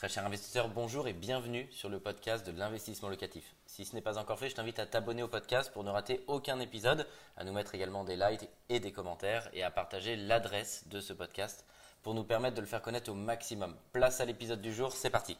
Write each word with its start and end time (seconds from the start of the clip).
Très 0.00 0.08
cher 0.08 0.24
investisseur, 0.24 0.70
bonjour 0.70 1.08
et 1.08 1.12
bienvenue 1.12 1.68
sur 1.70 1.90
le 1.90 2.00
podcast 2.00 2.46
de 2.46 2.58
l'investissement 2.58 3.10
locatif. 3.10 3.54
Si 3.66 3.84
ce 3.84 3.94
n'est 3.94 4.00
pas 4.00 4.16
encore 4.16 4.38
fait, 4.38 4.48
je 4.48 4.54
t'invite 4.54 4.78
à 4.78 4.86
t'abonner 4.86 5.22
au 5.22 5.28
podcast 5.28 5.70
pour 5.74 5.84
ne 5.84 5.90
rater 5.90 6.24
aucun 6.26 6.58
épisode, 6.58 7.06
à 7.36 7.44
nous 7.44 7.52
mettre 7.52 7.74
également 7.74 8.02
des 8.02 8.16
likes 8.16 8.48
et 8.70 8.80
des 8.80 8.92
commentaires 8.92 9.50
et 9.52 9.62
à 9.62 9.70
partager 9.70 10.16
l'adresse 10.16 10.88
de 10.88 11.00
ce 11.00 11.12
podcast 11.12 11.66
pour 12.00 12.14
nous 12.14 12.24
permettre 12.24 12.56
de 12.56 12.62
le 12.62 12.66
faire 12.66 12.80
connaître 12.80 13.10
au 13.10 13.14
maximum. 13.14 13.76
Place 13.92 14.22
à 14.22 14.24
l'épisode 14.24 14.62
du 14.62 14.72
jour, 14.72 14.94
c'est 14.94 15.10
parti. 15.10 15.36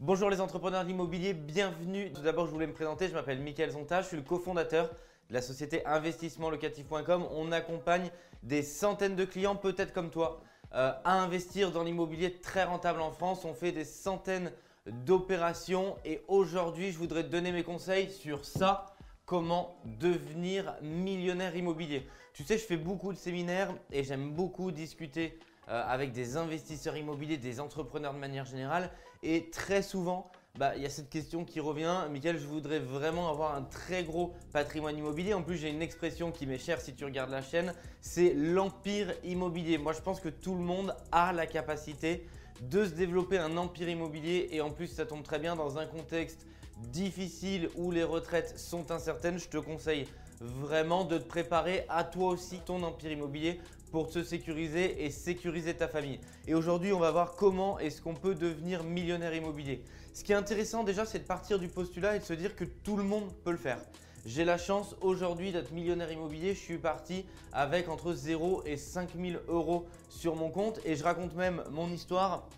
Bonjour 0.00 0.30
les 0.30 0.40
entrepreneurs 0.40 0.84
de 0.84 0.88
l'immobilier, 0.88 1.34
bienvenue. 1.34 2.10
Tout 2.14 2.22
d'abord, 2.22 2.46
je 2.46 2.52
voulais 2.52 2.68
me 2.68 2.72
présenter, 2.72 3.08
je 3.08 3.12
m'appelle 3.12 3.38
Mickaël 3.38 3.72
Zonta, 3.72 4.00
je 4.00 4.06
suis 4.06 4.16
le 4.16 4.22
cofondateur 4.22 4.88
de 5.28 5.34
la 5.34 5.42
société 5.42 5.84
investissementlocatif.com. 5.84 7.28
On 7.32 7.52
accompagne 7.52 8.10
des 8.42 8.62
centaines 8.62 9.14
de 9.14 9.26
clients, 9.26 9.56
peut-être 9.56 9.92
comme 9.92 10.08
toi, 10.08 10.40
euh, 10.74 10.92
à 11.04 11.20
investir 11.22 11.72
dans 11.72 11.82
l'immobilier 11.82 12.40
très 12.40 12.64
rentable 12.64 13.00
en 13.00 13.10
France. 13.10 13.44
On 13.44 13.54
fait 13.54 13.72
des 13.72 13.84
centaines 13.84 14.52
d'opérations 14.86 15.96
et 16.04 16.22
aujourd'hui, 16.28 16.92
je 16.92 16.98
voudrais 16.98 17.24
te 17.24 17.28
donner 17.28 17.52
mes 17.52 17.62
conseils 17.62 18.10
sur 18.10 18.44
ça, 18.44 18.94
comment 19.26 19.76
devenir 19.84 20.74
millionnaire 20.82 21.56
immobilier. 21.56 22.06
Tu 22.32 22.44
sais, 22.44 22.58
je 22.58 22.64
fais 22.64 22.76
beaucoup 22.76 23.12
de 23.12 23.18
séminaires 23.18 23.74
et 23.92 24.04
j'aime 24.04 24.32
beaucoup 24.32 24.70
discuter 24.70 25.38
euh, 25.68 25.82
avec 25.86 26.12
des 26.12 26.36
investisseurs 26.36 26.96
immobiliers, 26.96 27.36
des 27.36 27.60
entrepreneurs 27.60 28.14
de 28.14 28.18
manière 28.18 28.44
générale 28.44 28.90
et 29.22 29.50
très 29.50 29.82
souvent, 29.82 30.30
bah, 30.58 30.72
il 30.74 30.82
y 30.82 30.86
a 30.86 30.90
cette 30.90 31.08
question 31.08 31.44
qui 31.44 31.60
revient. 31.60 32.06
Michael, 32.10 32.36
je 32.36 32.46
voudrais 32.48 32.80
vraiment 32.80 33.30
avoir 33.30 33.54
un 33.54 33.62
très 33.62 34.02
gros 34.02 34.34
patrimoine 34.52 34.98
immobilier. 34.98 35.32
En 35.32 35.42
plus, 35.42 35.56
j'ai 35.56 35.70
une 35.70 35.82
expression 35.82 36.32
qui 36.32 36.46
m'est 36.46 36.58
chère 36.58 36.80
si 36.80 36.94
tu 36.94 37.04
regardes 37.04 37.30
la 37.30 37.42
chaîne, 37.42 37.72
c'est 38.00 38.34
l'empire 38.34 39.14
immobilier. 39.22 39.78
Moi, 39.78 39.92
je 39.92 40.00
pense 40.00 40.18
que 40.18 40.28
tout 40.28 40.56
le 40.56 40.60
monde 40.60 40.96
a 41.12 41.32
la 41.32 41.46
capacité 41.46 42.26
de 42.60 42.84
se 42.84 42.90
développer 42.90 43.38
un 43.38 43.56
empire 43.56 43.88
immobilier 43.88 44.48
et 44.50 44.60
en 44.60 44.70
plus, 44.70 44.88
ça 44.88 45.06
tombe 45.06 45.22
très 45.22 45.38
bien 45.38 45.54
dans 45.54 45.78
un 45.78 45.86
contexte 45.86 46.44
difficile 46.90 47.68
où 47.76 47.92
les 47.92 48.02
retraites 48.02 48.58
sont 48.58 48.90
incertaines. 48.90 49.38
Je 49.38 49.48
te 49.48 49.58
conseille 49.58 50.08
vraiment 50.40 51.04
de 51.04 51.18
te 51.18 51.24
préparer 51.28 51.84
à 51.88 52.02
toi 52.02 52.30
aussi 52.30 52.58
ton 52.64 52.82
empire 52.82 53.12
immobilier 53.12 53.60
pour 53.90 54.08
te 54.08 54.22
sécuriser 54.22 55.04
et 55.04 55.10
sécuriser 55.10 55.74
ta 55.74 55.88
famille. 55.88 56.20
Et 56.46 56.54
aujourd'hui, 56.54 56.92
on 56.92 56.98
va 56.98 57.10
voir 57.10 57.36
comment 57.36 57.78
est-ce 57.78 58.02
qu'on 58.02 58.14
peut 58.14 58.34
devenir 58.34 58.84
millionnaire 58.84 59.34
immobilier. 59.34 59.82
Ce 60.18 60.24
qui 60.24 60.32
est 60.32 60.34
intéressant 60.34 60.82
déjà, 60.82 61.06
c'est 61.06 61.20
de 61.20 61.24
partir 61.24 61.60
du 61.60 61.68
postulat 61.68 62.16
et 62.16 62.18
de 62.18 62.24
se 62.24 62.32
dire 62.32 62.56
que 62.56 62.64
tout 62.64 62.96
le 62.96 63.04
monde 63.04 63.32
peut 63.44 63.52
le 63.52 63.56
faire. 63.56 63.78
J'ai 64.26 64.44
la 64.44 64.58
chance 64.58 64.96
aujourd'hui 65.00 65.52
d'être 65.52 65.70
millionnaire 65.70 66.10
immobilier. 66.10 66.54
Je 66.54 66.58
suis 66.58 66.78
parti 66.78 67.24
avec 67.52 67.88
entre 67.88 68.12
0 68.14 68.64
et 68.66 68.76
5000 68.76 69.38
euros 69.46 69.86
sur 70.08 70.34
mon 70.34 70.50
compte 70.50 70.80
et 70.84 70.96
je 70.96 71.04
raconte 71.04 71.36
même 71.36 71.62
mon 71.70 71.88
histoire. 71.92 72.48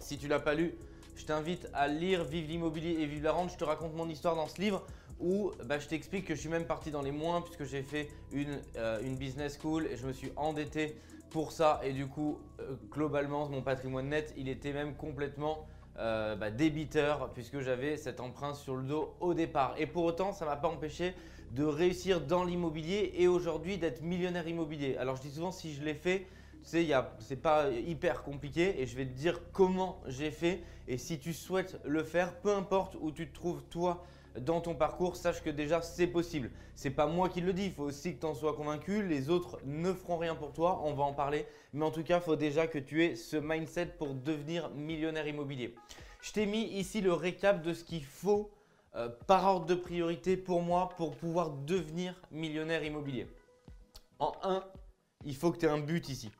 Si 0.00 0.18
tu 0.18 0.26
l'as 0.26 0.40
pas 0.40 0.54
lu, 0.54 0.74
je 1.14 1.24
t'invite 1.24 1.68
à 1.72 1.86
lire 1.86 2.24
Vive 2.24 2.48
l'immobilier 2.48 3.00
et 3.00 3.06
Vive 3.06 3.22
la 3.22 3.30
rente. 3.30 3.52
Je 3.52 3.58
te 3.58 3.64
raconte 3.64 3.94
mon 3.94 4.08
histoire 4.08 4.34
dans 4.34 4.48
ce 4.48 4.60
livre 4.60 4.84
où 5.20 5.52
bah, 5.66 5.78
je 5.78 5.86
t'explique 5.86 6.24
que 6.24 6.34
je 6.34 6.40
suis 6.40 6.48
même 6.48 6.66
parti 6.66 6.90
dans 6.90 7.02
les 7.02 7.12
moins 7.12 7.42
puisque 7.42 7.62
j'ai 7.62 7.84
fait 7.84 8.08
une, 8.32 8.58
euh, 8.74 9.00
une, 9.04 9.14
business 9.14 9.56
school 9.62 9.86
et 9.86 9.96
je 9.96 10.04
me 10.04 10.12
suis 10.12 10.32
endetté 10.34 10.96
pour 11.30 11.52
ça 11.52 11.80
et 11.84 11.92
du 11.92 12.08
coup 12.08 12.40
euh, 12.58 12.74
globalement 12.90 13.48
mon 13.48 13.62
patrimoine 13.62 14.08
net 14.08 14.34
il 14.36 14.48
était 14.48 14.72
même 14.72 14.94
complètement 14.96 15.66
euh, 15.98 16.36
bah, 16.36 16.50
débiteur 16.50 17.30
puisque 17.34 17.60
j'avais 17.60 17.96
cette 17.96 18.20
empreinte 18.20 18.56
sur 18.56 18.76
le 18.76 18.82
dos 18.82 19.14
au 19.20 19.34
départ 19.34 19.74
et 19.78 19.86
pour 19.86 20.04
autant 20.04 20.32
ça 20.32 20.44
ne 20.44 20.50
m'a 20.50 20.56
pas 20.56 20.68
empêché 20.68 21.14
de 21.52 21.64
réussir 21.64 22.20
dans 22.20 22.44
l'immobilier 22.44 23.14
et 23.16 23.26
aujourd'hui 23.26 23.78
d'être 23.78 24.02
millionnaire 24.02 24.46
immobilier. 24.46 24.96
Alors 24.98 25.16
je 25.16 25.22
dis 25.22 25.30
souvent 25.30 25.50
si 25.50 25.74
je 25.74 25.82
l'ai 25.82 25.94
fait 25.94 26.26
tu 26.62 26.70
sais, 26.70 26.88
c'est 27.20 27.40
pas 27.40 27.70
hyper 27.70 28.22
compliqué 28.22 28.80
et 28.80 28.86
je 28.86 28.96
vais 28.96 29.06
te 29.06 29.16
dire 29.16 29.40
comment 29.52 30.00
j'ai 30.06 30.30
fait. 30.30 30.60
Et 30.86 30.98
si 30.98 31.18
tu 31.18 31.32
souhaites 31.32 31.78
le 31.84 32.02
faire, 32.02 32.34
peu 32.40 32.54
importe 32.54 32.96
où 33.00 33.10
tu 33.12 33.28
te 33.28 33.34
trouves 33.34 33.62
toi 33.70 34.04
dans 34.38 34.60
ton 34.60 34.74
parcours, 34.74 35.16
sache 35.16 35.42
que 35.42 35.50
déjà 35.50 35.82
c'est 35.82 36.06
possible. 36.06 36.50
C'est 36.74 36.90
pas 36.90 37.06
moi 37.06 37.28
qui 37.28 37.40
le 37.40 37.52
dis, 37.52 37.66
il 37.66 37.72
faut 37.72 37.84
aussi 37.84 38.14
que 38.14 38.20
tu 38.20 38.26
en 38.26 38.34
sois 38.34 38.54
convaincu. 38.54 39.06
Les 39.06 39.30
autres 39.30 39.58
ne 39.64 39.92
feront 39.92 40.18
rien 40.18 40.34
pour 40.34 40.52
toi, 40.52 40.80
on 40.84 40.94
va 40.94 41.04
en 41.04 41.12
parler. 41.12 41.46
Mais 41.72 41.84
en 41.84 41.90
tout 41.90 42.02
cas, 42.02 42.18
il 42.18 42.22
faut 42.22 42.36
déjà 42.36 42.66
que 42.66 42.78
tu 42.78 43.04
aies 43.04 43.16
ce 43.16 43.36
mindset 43.36 43.86
pour 43.98 44.14
devenir 44.14 44.70
millionnaire 44.70 45.26
immobilier. 45.26 45.74
Je 46.20 46.32
t'ai 46.32 46.46
mis 46.46 46.64
ici 46.64 47.00
le 47.00 47.12
récap 47.12 47.62
de 47.62 47.72
ce 47.72 47.84
qu'il 47.84 48.04
faut 48.04 48.50
euh, 48.96 49.08
par 49.26 49.44
ordre 49.44 49.66
de 49.66 49.74
priorité 49.74 50.36
pour 50.36 50.62
moi 50.62 50.90
pour 50.96 51.16
pouvoir 51.16 51.50
devenir 51.50 52.20
millionnaire 52.30 52.84
immobilier. 52.84 53.28
En 54.18 54.32
1, 54.42 54.64
il 55.24 55.36
faut 55.36 55.52
que 55.52 55.58
tu 55.58 55.66
aies 55.66 55.70
un 55.70 55.78
but 55.78 56.08
ici. 56.08 56.30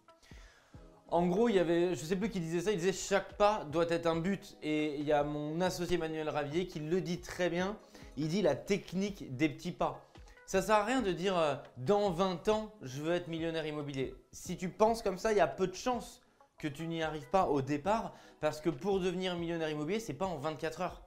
En 1.11 1.27
gros, 1.27 1.49
il 1.49 1.55
y 1.55 1.59
avait, 1.59 1.95
je 1.95 2.05
sais 2.05 2.17
plus 2.17 2.29
qui 2.29 2.39
disait 2.39 2.61
ça, 2.61 2.71
il 2.71 2.79
disait 2.79 2.93
chaque 2.93 3.39
pas 3.39 3.65
doit 3.65 3.89
être 3.89 4.07
un 4.07 4.17
but. 4.17 4.59
Et 4.63 4.97
il 4.97 5.05
y 5.05 5.13
a 5.13 5.25
mon 5.25 5.59
associé 5.63 5.97
Manuel 5.97 6.29
Ravier 6.29 6.67
qui 6.67 6.81
le 6.81 7.01
dit 7.01 7.21
très 7.21 7.49
bien. 7.49 7.79
Il 8.19 8.29
dit 8.29 8.43
la 8.43 8.55
technique 8.55 9.35
des 9.35 9.49
petits 9.49 9.73
pas. 9.73 10.05
Ça 10.45 10.61
sert 10.61 10.77
à 10.77 10.85
rien 10.85 11.01
de 11.01 11.13
dire 11.13 11.39
euh, 11.39 11.55
dans 11.79 12.11
20 12.11 12.49
ans, 12.49 12.73
je 12.83 13.03
veux 13.03 13.13
être 13.13 13.29
millionnaire 13.29 13.67
immobilier. 13.67 14.15
Si 14.33 14.57
tu 14.59 14.69
penses 14.69 15.03
comme 15.03 15.19
ça, 15.19 15.33
il 15.33 15.39
y 15.39 15.43
a 15.43 15.47
peu 15.47 15.67
de 15.67 15.75
chances 15.75 16.21
que 16.59 16.69
tu 16.69 16.87
n'y 16.87 17.03
arrives 17.03 17.29
pas 17.31 17.47
au 17.47 17.63
départ 17.63 18.15
parce 18.41 18.61
que 18.61 18.69
pour 18.69 19.01
devenir 19.01 19.37
millionnaire 19.37 19.71
immobilier, 19.71 20.01
c'est 20.01 20.15
pas 20.15 20.27
en 20.27 20.37
24 20.37 20.81
heures. 20.83 21.03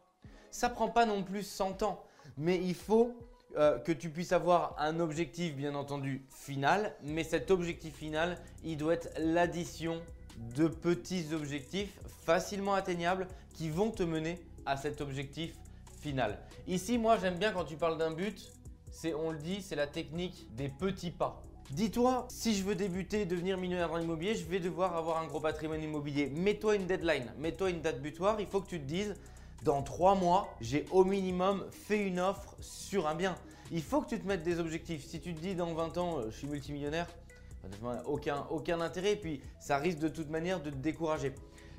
Ça 0.50 0.70
prend 0.70 0.90
pas 0.90 1.06
non 1.06 1.24
plus 1.24 1.44
100 1.44 1.84
ans, 1.84 2.04
mais 2.38 2.58
il 2.58 2.76
faut 2.76 3.16
euh, 3.58 3.80
que 3.80 3.92
tu 3.92 4.10
puisses 4.10 4.32
avoir 4.32 4.76
un 4.80 5.00
objectif 5.00 5.56
bien 5.56 5.76
entendu 5.76 6.26
final, 6.30 6.96
mais 7.04 7.24
cet 7.24 7.52
objectif 7.52 7.96
final, 7.96 8.38
il 8.64 8.78
doit 8.78 8.94
être 8.94 9.10
l'addition 9.18 10.02
de 10.56 10.68
petits 10.68 11.34
objectifs 11.34 12.00
facilement 12.26 12.74
atteignables 12.74 13.28
qui 13.54 13.70
vont 13.70 13.92
te 13.92 14.04
mener 14.04 14.40
à 14.66 14.78
cet 14.78 15.02
objectif 15.02 15.54
final. 16.00 16.38
Ici, 16.68 16.98
moi 16.98 17.18
j'aime 17.20 17.38
bien 17.38 17.52
quand 17.52 17.66
tu 17.66 17.76
parles 17.76 17.98
d'un 17.98 18.12
but, 18.12 18.52
c'est 18.92 19.14
on 19.14 19.32
le 19.32 19.38
dit, 19.38 19.62
c'est 19.62 19.76
la 19.76 19.88
technique 19.88 20.48
des 20.56 20.70
petits 20.70 21.12
pas. 21.12 21.44
Dis-toi, 21.72 22.28
si 22.30 22.54
je 22.54 22.64
veux 22.64 22.76
débuter, 22.76 23.26
devenir 23.26 23.58
millionnaire 23.58 23.90
dans 23.90 23.98
l'immobilier, 23.98 24.36
je 24.36 24.46
vais 24.46 24.60
devoir 24.60 24.96
avoir 24.96 25.20
un 25.20 25.28
gros 25.28 25.40
patrimoine 25.40 25.82
immobilier. 25.82 26.30
Mets-toi 26.30 26.76
une 26.76 26.86
deadline, 26.86 27.32
mets-toi 27.38 27.70
une 27.70 27.82
date 27.82 28.02
butoir. 28.02 28.42
Il 28.42 28.48
faut 28.48 28.60
que 28.60 28.68
tu 28.68 28.80
te 28.80 28.86
dises, 28.86 29.16
dans 29.64 29.84
trois 29.84 30.16
mois, 30.16 30.56
j'ai 30.60 30.86
au 30.92 31.04
minimum 31.04 31.66
fait 31.72 32.00
une 32.00 32.20
offre 32.20 32.56
sur 32.60 33.08
un 33.08 33.16
bien. 33.16 33.36
Il 33.72 33.84
faut 33.84 34.02
que 34.02 34.10
tu 34.10 34.20
te 34.20 34.28
mettes 34.28 34.44
des 34.44 34.60
objectifs. 34.60 35.06
Si 35.06 35.20
tu 35.20 35.34
te 35.34 35.40
dis 35.40 35.56
dans 35.56 35.74
20 35.74 35.98
ans, 35.98 36.18
euh, 36.18 36.26
je 36.30 36.38
suis 36.38 36.48
multimillionnaire, 36.48 37.08
aucun, 38.06 38.46
aucun 38.50 38.82
intérêt. 38.82 39.16
Puis 39.16 39.42
ça 39.60 39.78
risque 39.78 40.00
de 40.00 40.08
toute 40.08 40.30
manière 40.30 40.62
de 40.62 40.70
te 40.70 40.76
décourager. 40.76 41.34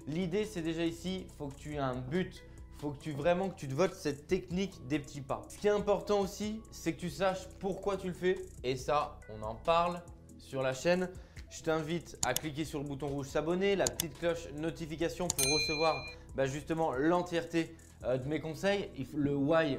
L'idée, 0.06 0.44
c'est 0.44 0.62
déjà 0.62 0.84
ici, 0.84 1.26
il 1.28 1.37
faut 1.37 1.48
que 1.48 1.59
tu 1.59 1.75
aies 1.75 1.78
un 1.78 1.94
but. 1.97 2.42
Il 2.76 2.81
faut 2.81 2.91
que 2.91 3.00
tu 3.00 3.12
vraiment 3.12 3.48
que 3.48 3.56
tu 3.56 3.69
te 3.69 3.75
votes 3.75 3.94
cette 3.94 4.26
technique 4.26 4.87
des 4.88 4.98
petits 4.98 5.21
pas. 5.21 5.42
Ce 5.48 5.59
qui 5.59 5.69
est 5.69 5.71
important 5.71 6.21
aussi, 6.21 6.60
c'est 6.72 6.94
que 6.94 7.00
tu 7.00 7.10
saches 7.10 7.47
pourquoi 7.60 7.97
tu 7.97 8.09
le 8.09 8.15
fais. 8.15 8.38
Et 8.65 8.76
ça, 8.76 9.19
on 9.28 9.42
en 9.44 9.54
parle 9.54 10.03
sur 10.38 10.62
la 10.62 10.72
chaîne. 10.72 11.09
Je 11.50 11.62
t'invite 11.62 12.19
à 12.25 12.32
cliquer 12.32 12.65
sur 12.65 12.81
le 12.81 12.87
bouton 12.87 13.09
rouge 13.09 13.28
s'abonner, 13.28 13.76
la 13.76 13.84
petite 13.84 14.19
cloche 14.19 14.48
notification 14.54 15.28
pour 15.28 15.44
recevoir 15.44 15.94
bah, 16.34 16.47
justement 16.47 16.93
l'entièreté 16.93 17.75
euh, 18.04 18.19
de 18.19 18.28
mes 18.28 18.41
conseils. 18.41 18.91
Le 19.15 19.34
why, 19.34 19.78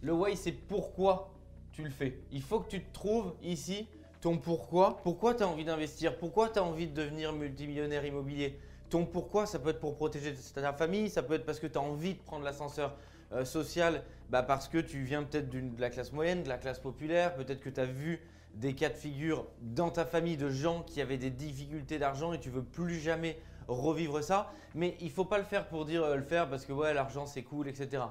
le 0.00 0.12
why 0.12 0.36
c'est 0.36 0.52
pourquoi 0.52 1.30
tu 1.72 1.82
le 1.82 1.90
fais. 1.90 2.18
Il 2.30 2.42
faut 2.42 2.60
que 2.60 2.68
tu 2.68 2.82
te 2.82 2.92
trouves 2.92 3.34
ici 3.42 3.88
ton 4.20 4.38
pourquoi. 4.38 4.98
Pourquoi 5.02 5.34
tu 5.34 5.42
as 5.42 5.48
envie 5.48 5.64
d'investir? 5.64 6.16
Pourquoi 6.16 6.48
tu 6.48 6.58
as 6.58 6.64
envie 6.64 6.86
de 6.86 6.94
devenir 6.94 7.32
multimillionnaire 7.32 8.04
immobilier? 8.04 8.58
Ton 8.88 9.04
pourquoi, 9.04 9.46
ça 9.46 9.58
peut 9.58 9.70
être 9.70 9.80
pour 9.80 9.96
protéger 9.96 10.34
ta 10.54 10.72
famille, 10.72 11.10
ça 11.10 11.22
peut 11.22 11.34
être 11.34 11.46
parce 11.46 11.58
que 11.58 11.66
tu 11.66 11.78
as 11.78 11.80
envie 11.80 12.14
de 12.14 12.20
prendre 12.20 12.44
l'ascenseur 12.44 12.94
euh, 13.32 13.44
social, 13.44 14.02
bah 14.28 14.42
parce 14.42 14.68
que 14.68 14.78
tu 14.78 15.02
viens 15.02 15.22
peut-être 15.22 15.48
de 15.48 15.80
la 15.80 15.88
classe 15.88 16.12
moyenne, 16.12 16.42
de 16.42 16.48
la 16.48 16.58
classe 16.58 16.78
populaire, 16.78 17.34
peut-être 17.34 17.60
que 17.60 17.70
tu 17.70 17.80
as 17.80 17.86
vu 17.86 18.20
des 18.54 18.74
cas 18.74 18.90
de 18.90 18.94
figure 18.94 19.46
dans 19.62 19.90
ta 19.90 20.04
famille 20.04 20.36
de 20.36 20.50
gens 20.50 20.82
qui 20.82 21.00
avaient 21.00 21.16
des 21.16 21.30
difficultés 21.30 21.98
d'argent 21.98 22.34
et 22.34 22.38
tu 22.38 22.50
veux 22.50 22.62
plus 22.62 23.00
jamais 23.00 23.38
revivre 23.68 24.22
ça. 24.22 24.52
Mais 24.74 24.96
il 25.00 25.06
ne 25.06 25.12
faut 25.12 25.24
pas 25.24 25.38
le 25.38 25.44
faire 25.44 25.68
pour 25.68 25.84
dire 25.84 26.04
euh, 26.04 26.16
le 26.16 26.22
faire 26.22 26.48
parce 26.48 26.64
que 26.64 26.72
ouais, 26.72 26.94
l'argent 26.94 27.26
c'est 27.26 27.42
cool, 27.42 27.68
etc. 27.68 28.02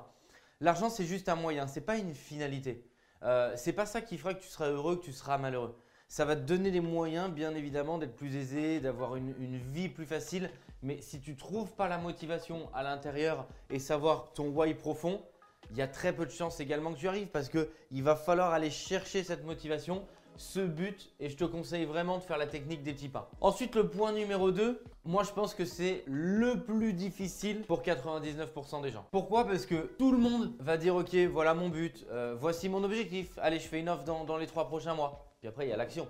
L'argent 0.60 0.90
c'est 0.90 1.06
juste 1.06 1.30
un 1.30 1.36
moyen, 1.36 1.68
c'est 1.68 1.82
pas 1.82 1.98
une 1.98 2.14
finalité. 2.14 2.86
Euh, 3.24 3.54
c'est 3.56 3.74
pas 3.74 3.86
ça 3.86 4.02
qui 4.02 4.18
fera 4.18 4.34
que 4.34 4.42
tu 4.42 4.48
seras 4.48 4.70
heureux, 4.70 4.98
que 4.98 5.06
tu 5.06 5.14
seras 5.14 5.38
malheureux. 5.38 5.76
Ça 6.08 6.26
va 6.26 6.36
te 6.36 6.42
donner 6.42 6.72
les 6.72 6.82
moyens, 6.82 7.32
bien 7.32 7.56
évidemment, 7.56 7.98
d'être 7.98 8.16
plus 8.16 8.36
aisé, 8.36 8.82
d'avoir 8.82 9.16
une, 9.16 9.34
vie 9.72 9.88
plus 9.88 10.06
facile. 10.06 10.50
Mais 10.84 11.00
si 11.02 11.22
tu 11.22 11.38
trouves 11.38 11.72
pas 11.72 11.88
la 11.88 11.98
motivation 11.98 12.70
à 12.74 12.84
l'intérieur 12.84 13.48
et 13.70 13.80
savoir 13.80 14.34
ton 14.34 14.50
why 14.50 14.74
profond, 14.74 15.22
il 15.70 15.78
y 15.78 15.82
a 15.82 15.88
très 15.88 16.14
peu 16.14 16.26
de 16.26 16.32
chances 16.32 16.60
également 16.60 16.94
que 16.94 17.00
tu 17.00 17.08
arrives 17.08 17.28
parce 17.28 17.48
qu'il 17.48 18.04
va 18.04 18.18
falloir 18.18 18.52
aller 18.52 18.72
chercher 18.72 19.24
cette 19.24 19.46
motivation 19.46 20.06
ce 20.38 20.60
but 20.60 21.12
et 21.20 21.30
je 21.30 21.38
te 21.38 21.44
conseille 21.44 21.86
vraiment 21.86 22.18
de 22.18 22.24
faire 22.24 22.38
la 22.38 22.48
technique 22.48 22.84
des 22.84 22.94
petits 22.94 23.10
pas. 23.10 23.30
Ensuite, 23.42 23.76
le 23.76 23.88
point 23.88 24.12
numéro 24.12 24.52
2, 24.52 24.84
moi 25.06 25.24
je 25.24 25.32
pense 25.32 25.54
que 25.54 25.66
c'est 25.66 26.04
le 26.08 26.64
plus 26.64 26.94
difficile 26.94 27.62
pour 27.64 27.82
99% 27.82 28.82
des 28.82 28.92
gens. 28.92 29.06
Pourquoi? 29.12 29.46
Parce 29.46 29.66
que 29.66 29.92
tout 29.98 30.12
le 30.12 30.18
monde 30.18 30.54
va 30.60 30.78
dire 30.78 30.96
ok, 30.96 31.16
voilà 31.32 31.54
mon 31.54 31.70
but, 31.70 32.06
euh, 32.12 32.36
voici 32.40 32.70
mon 32.70 32.84
objectif, 32.84 33.38
allez 33.40 33.60
je 33.60 33.68
fais 33.68 33.80
une 33.80 33.90
offre 33.90 34.04
dans, 34.04 34.24
dans 34.24 34.38
les 34.38 34.48
trois 34.48 34.68
prochains 34.68 34.94
mois. 34.96 35.26
Puis 35.40 35.48
après, 35.48 35.66
il 35.66 35.70
y 35.70 35.74
a 35.74 35.78
l'action. 35.78 36.08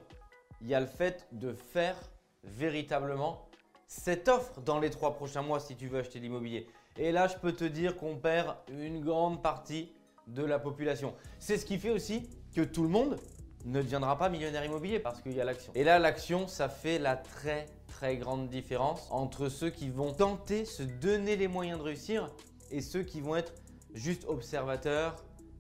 Il 0.62 0.68
y 0.68 0.76
a 0.76 0.80
le 0.80 0.86
fait 0.86 1.28
de 1.32 1.54
faire 1.54 1.96
véritablement 2.44 3.48
cette 3.88 4.28
offre 4.28 4.62
dans 4.62 4.80
les 4.80 4.90
trois 4.90 5.14
prochains 5.16 5.42
mois 5.42 5.60
si 5.60 5.76
tu 5.76 5.88
veux 5.88 6.00
acheter 6.00 6.20
l'immobilier. 6.20 6.68
Et 6.98 7.12
là, 7.12 7.28
je 7.28 7.36
peux 7.38 7.54
te 7.54 7.64
dire 7.64 7.98
qu'on 7.98 8.18
perd 8.18 8.56
une 8.70 9.02
grande 9.02 9.42
partie 9.42 9.92
de 10.28 10.44
la 10.44 10.60
population. 10.60 11.14
C'est 11.40 11.58
ce 11.58 11.66
qui 11.66 11.78
fait 11.78 11.90
aussi 11.90 12.30
que 12.54 12.62
tout 12.62 12.84
le 12.84 12.90
monde 12.90 13.18
ne 13.66 13.82
deviendra 13.82 14.18
pas 14.18 14.30
millionnaire 14.30 14.66
immobilier 14.66 15.00
parce 15.00 15.22
qu'il 15.22 15.34
y 15.34 15.42
a 15.42 15.44
l'action. 15.44 15.72
Et 15.76 15.84
là, 15.84 16.00
l'action, 16.00 16.48
ça 16.48 16.70
fait 16.70 17.00
la 17.00 17.16
très 17.16 17.68
très 17.88 18.18
grande 18.18 18.50
différence 18.50 19.08
entre 19.12 19.50
ceux 19.50 19.70
qui 19.70 19.90
vont 19.90 20.14
tenter, 20.14 20.66
se 20.66 20.84
donner 20.84 21.36
les 21.36 21.48
moyens 21.48 21.78
de 21.78 21.84
réussir 21.84 22.32
et 22.72 22.82
ceux 22.82 23.04
qui 23.04 23.22
vont 23.22 23.36
être 23.36 23.54
juste 23.94 24.26
observateurs, 24.28 25.16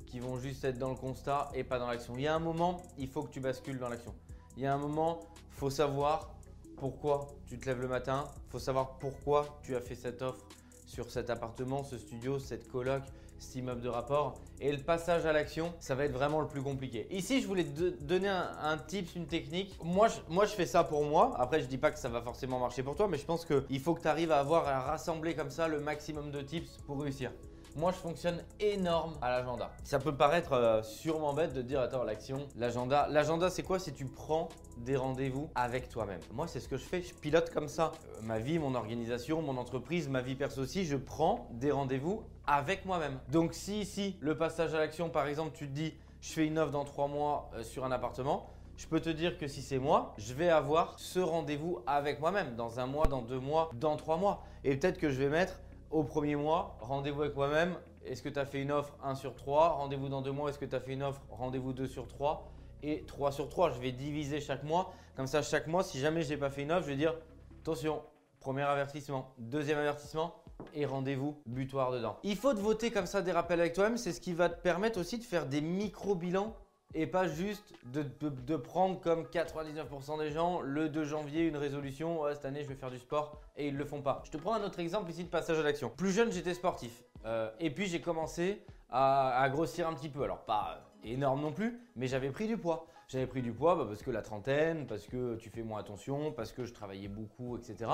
qui 0.07 0.19
vont 0.19 0.37
juste 0.37 0.63
être 0.65 0.77
dans 0.77 0.89
le 0.89 0.95
constat 0.95 1.49
et 1.53 1.63
pas 1.63 1.79
dans 1.79 1.87
l'action. 1.87 2.15
Il 2.15 2.23
y 2.23 2.27
a 2.27 2.35
un 2.35 2.39
moment, 2.39 2.81
il 2.97 3.07
faut 3.07 3.23
que 3.23 3.31
tu 3.31 3.39
bascules 3.39 3.77
dans 3.77 3.89
l'action. 3.89 4.13
Il 4.57 4.63
y 4.63 4.65
a 4.65 4.73
un 4.73 4.77
moment, 4.77 5.19
faut 5.51 5.69
savoir 5.69 6.33
pourquoi 6.77 7.27
tu 7.47 7.59
te 7.59 7.67
lèves 7.67 7.81
le 7.81 7.87
matin, 7.87 8.25
faut 8.49 8.59
savoir 8.59 8.97
pourquoi 8.97 9.59
tu 9.63 9.75
as 9.75 9.81
fait 9.81 9.95
cette 9.95 10.21
offre 10.21 10.45
sur 10.91 11.09
cet 11.09 11.29
appartement, 11.29 11.83
ce 11.83 11.97
studio, 11.97 12.37
cette 12.37 12.67
coloc, 12.69 13.03
cet 13.39 13.55
immeuble 13.55 13.81
de 13.81 13.87
rapport. 13.87 14.35
Et 14.59 14.71
le 14.71 14.77
passage 14.77 15.25
à 15.25 15.31
l'action, 15.31 15.73
ça 15.79 15.95
va 15.95 16.03
être 16.03 16.11
vraiment 16.11 16.41
le 16.41 16.47
plus 16.47 16.61
compliqué. 16.61 17.07
Ici, 17.11 17.41
je 17.41 17.47
voulais 17.47 17.63
te 17.63 18.03
donner 18.03 18.27
un, 18.27 18.77
tips, 18.77 19.15
une 19.15 19.25
technique. 19.25 19.77
Moi 19.81 20.09
je, 20.09 20.15
moi, 20.27 20.45
je 20.45 20.51
fais 20.51 20.65
ça 20.65 20.83
pour 20.83 21.05
moi. 21.05 21.33
Après, 21.37 21.61
je 21.61 21.65
dis 21.67 21.77
pas 21.77 21.91
que 21.91 21.97
ça 21.99 22.09
va 22.09 22.21
forcément 22.21 22.59
marcher 22.59 22.83
pour 22.83 22.95
toi, 22.95 23.07
mais 23.07 23.17
je 23.17 23.25
pense 23.25 23.45
qu'il 23.45 23.79
faut 23.79 23.95
que 23.95 24.01
tu 24.01 24.07
arrives 24.09 24.31
à 24.31 24.39
avoir 24.39 24.67
à 24.67 24.81
rassembler 24.81 25.33
comme 25.33 25.49
ça 25.49 25.69
le 25.69 25.79
maximum 25.79 26.29
de 26.29 26.41
tips 26.41 26.77
pour 26.85 27.01
réussir. 27.01 27.31
Moi, 27.77 27.93
je 27.93 27.97
fonctionne 27.97 28.43
énorme 28.59 29.13
à 29.21 29.29
l'agenda. 29.29 29.71
Ça 29.85 29.97
peut 29.97 30.15
paraître 30.15 30.51
euh, 30.51 30.83
sûrement 30.83 31.33
bête 31.33 31.53
de 31.53 31.61
dire 31.61 31.79
attends, 31.79 32.03
l'action, 32.03 32.45
l'agenda. 32.57 33.07
L'agenda, 33.09 33.49
c'est 33.49 33.63
quoi 33.63 33.79
C'est 33.79 33.93
tu 33.93 34.05
prends 34.05 34.49
des 34.83 34.95
rendez-vous 34.95 35.49
avec 35.55 35.89
toi-même. 35.89 36.19
Moi, 36.31 36.47
c'est 36.47 36.59
ce 36.59 36.67
que 36.67 36.77
je 36.77 36.83
fais. 36.83 37.01
Je 37.01 37.13
pilote 37.13 37.49
comme 37.51 37.67
ça 37.67 37.91
euh, 37.93 38.21
ma 38.23 38.39
vie, 38.39 38.59
mon 38.59 38.75
organisation, 38.75 39.41
mon 39.41 39.57
entreprise, 39.57 40.09
ma 40.09 40.21
vie 40.21 40.35
perso 40.35 40.61
aussi. 40.61 40.85
Je 40.85 40.97
prends 40.97 41.47
des 41.51 41.71
rendez-vous 41.71 42.23
avec 42.47 42.85
moi-même. 42.85 43.19
Donc, 43.29 43.53
si 43.53 43.81
ici, 43.81 44.17
le 44.19 44.37
passage 44.37 44.73
à 44.73 44.79
l'action, 44.79 45.09
par 45.09 45.27
exemple, 45.27 45.51
tu 45.53 45.67
te 45.67 45.73
dis 45.73 45.93
je 46.21 46.33
fais 46.33 46.45
une 46.45 46.59
offre 46.59 46.71
dans 46.71 46.85
trois 46.85 47.07
mois 47.07 47.49
euh, 47.55 47.63
sur 47.63 47.85
un 47.85 47.91
appartement. 47.91 48.49
Je 48.77 48.87
peux 48.87 48.99
te 48.99 49.09
dire 49.09 49.37
que 49.37 49.47
si 49.47 49.61
c'est 49.61 49.79
moi, 49.79 50.13
je 50.17 50.33
vais 50.33 50.49
avoir 50.49 50.97
ce 50.97 51.19
rendez-vous 51.19 51.79
avec 51.85 52.19
moi-même 52.19 52.55
dans 52.55 52.79
un 52.79 52.87
mois, 52.87 53.07
dans 53.07 53.21
deux 53.21 53.39
mois, 53.39 53.69
dans 53.73 53.95
trois 53.95 54.17
mois. 54.17 54.43
Et 54.63 54.75
peut-être 54.75 54.97
que 54.97 55.09
je 55.09 55.19
vais 55.19 55.29
mettre 55.29 55.59
au 55.91 56.03
premier 56.03 56.35
mois, 56.35 56.77
rendez-vous 56.79 57.21
avec 57.21 57.35
moi-même. 57.35 57.75
Est-ce 58.05 58.23
que 58.23 58.29
tu 58.29 58.39
as 58.39 58.45
fait 58.45 58.61
une 58.61 58.71
offre 58.71 58.95
1 59.03 59.13
sur 59.13 59.35
3 59.35 59.69
Rendez-vous 59.69 60.09
dans 60.09 60.21
deux 60.21 60.31
mois. 60.31 60.49
Est-ce 60.49 60.57
que 60.57 60.65
tu 60.65 60.75
as 60.75 60.79
fait 60.79 60.93
une 60.93 61.03
offre? 61.03 61.21
Rendez-vous 61.29 61.73
2 61.73 61.85
sur 61.85 62.07
3 62.07 62.51
et 62.83 63.05
3 63.05 63.31
sur 63.31 63.49
3. 63.49 63.71
Je 63.71 63.79
vais 63.79 63.91
diviser 63.91 64.41
chaque 64.41 64.63
mois. 64.63 64.93
Comme 65.15 65.27
ça, 65.27 65.41
chaque 65.41 65.67
mois, 65.67 65.83
si 65.83 65.99
jamais 65.99 66.23
je 66.23 66.29
n'ai 66.29 66.37
pas 66.37 66.49
fait 66.49 66.63
une 66.63 66.71
offre, 66.71 66.83
je 66.83 66.91
vais 66.91 66.97
dire 66.97 67.15
attention, 67.61 68.01
premier 68.39 68.63
avertissement, 68.63 69.33
deuxième 69.37 69.77
avertissement 69.77 70.35
et 70.73 70.85
rendez-vous 70.85 71.41
butoir 71.45 71.91
dedans. 71.91 72.17
Il 72.23 72.35
faut 72.35 72.53
te 72.53 72.59
voter 72.59 72.91
comme 72.91 73.05
ça 73.05 73.21
des 73.21 73.31
rappels 73.31 73.59
avec 73.59 73.73
toi-même. 73.73 73.97
C'est 73.97 74.11
ce 74.11 74.21
qui 74.21 74.33
va 74.33 74.49
te 74.49 74.61
permettre 74.61 74.99
aussi 74.99 75.17
de 75.17 75.23
faire 75.23 75.45
des 75.45 75.61
micro-bilans 75.61 76.55
et 76.93 77.07
pas 77.07 77.27
juste 77.27 77.73
de, 77.85 78.55
prendre 78.57 78.99
comme 78.99 79.23
99% 79.23 80.19
des 80.19 80.31
gens 80.31 80.61
le 80.61 80.89
2 80.89 81.03
janvier 81.05 81.47
une 81.47 81.57
résolution 81.57 82.21
cette 82.33 82.45
année 82.45 82.63
je 82.63 82.67
vais 82.67 82.75
faire 82.75 82.91
du 82.91 82.99
sport 82.99 83.39
et 83.55 83.67
ils 83.67 83.77
le 83.77 83.85
font 83.85 84.01
pas. 84.01 84.21
Je 84.25 84.31
te 84.31 84.37
prends 84.37 84.53
un 84.53 84.63
autre 84.63 84.79
exemple 84.79 85.09
ici 85.09 85.23
de 85.23 85.29
passage 85.29 85.57
à 85.57 85.63
l'action. 85.63 85.89
Plus 85.89 86.11
jeune 86.11 86.31
j'étais 86.31 86.53
sportif 86.53 87.03
euh, 87.25 87.49
et 87.59 87.69
puis 87.69 87.87
j'ai 87.87 88.01
commencé 88.01 88.65
à, 88.89 89.47
grossir 89.49 89.87
un 89.87 89.93
petit 89.93 90.09
peu. 90.09 90.23
Alors 90.23 90.43
pas 90.43 90.90
énorme 91.03 91.41
non 91.41 91.51
plus, 91.51 91.79
mais 91.95 92.07
j'avais 92.07 92.31
pris 92.31 92.47
du 92.47 92.57
poids. 92.57 92.87
J'avais 93.07 93.27
pris 93.27 93.41
du 93.41 93.51
poids 93.51 93.75
bah, 93.75 93.85
parce 93.87 94.01
que 94.01 94.11
la 94.11 94.21
trentaine, 94.21 94.87
parce 94.87 95.05
que 95.05 95.35
tu 95.35 95.49
fais 95.49 95.63
moins 95.63 95.79
attention, 95.79 96.31
parce 96.31 96.51
que 96.53 96.65
je 96.65 96.73
travaillais 96.73 97.09
beaucoup, 97.09 97.57
etc. 97.57 97.91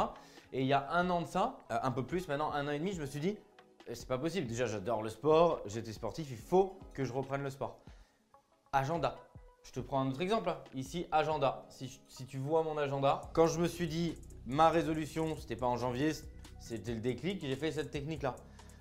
Et 0.53 0.61
il 0.61 0.67
y 0.67 0.73
a 0.73 0.91
un 0.91 1.09
an 1.09 1.21
de 1.21 1.27
ça, 1.27 1.57
euh, 1.71 1.77
un 1.81 1.91
peu 1.91 2.05
plus 2.05 2.27
maintenant, 2.27 2.51
un 2.51 2.67
an 2.67 2.71
et 2.71 2.79
demi, 2.79 2.93
je 2.93 3.01
me 3.01 3.05
suis 3.05 3.19
dit 3.19 3.37
eh, 3.87 3.95
c'est 3.95 4.07
pas 4.07 4.17
possible. 4.17 4.47
Déjà 4.47 4.65
j'adore 4.65 5.01
le 5.01 5.09
sport, 5.09 5.61
j'étais 5.65 5.93
sportif, 5.93 6.27
il 6.29 6.37
faut 6.37 6.77
que 6.93 7.03
je 7.03 7.13
reprenne 7.13 7.43
le 7.43 7.49
sport 7.49 7.79
agenda. 8.73 9.17
Je 9.63 9.71
te 9.71 9.79
prends 9.79 9.99
un 9.99 10.09
autre 10.09 10.21
exemple. 10.21 10.49
Hein. 10.49 10.57
Ici, 10.75 11.07
agenda. 11.11 11.65
Si, 11.69 12.25
tu 12.27 12.37
vois 12.37 12.63
mon 12.63 12.77
agenda, 12.77 13.21
quand 13.33 13.47
je 13.47 13.59
me 13.59 13.67
suis 13.67 13.87
dit 13.87 14.15
ma 14.45 14.69
résolution, 14.69 15.35
c'était 15.35 15.55
pas 15.55 15.65
en 15.67 15.77
janvier, 15.77 16.11
c'était 16.59 16.93
le 16.93 17.01
déclic, 17.01 17.41
j'ai 17.41 17.55
fait 17.55 17.71
cette 17.71 17.91
technique-là. 17.91 18.35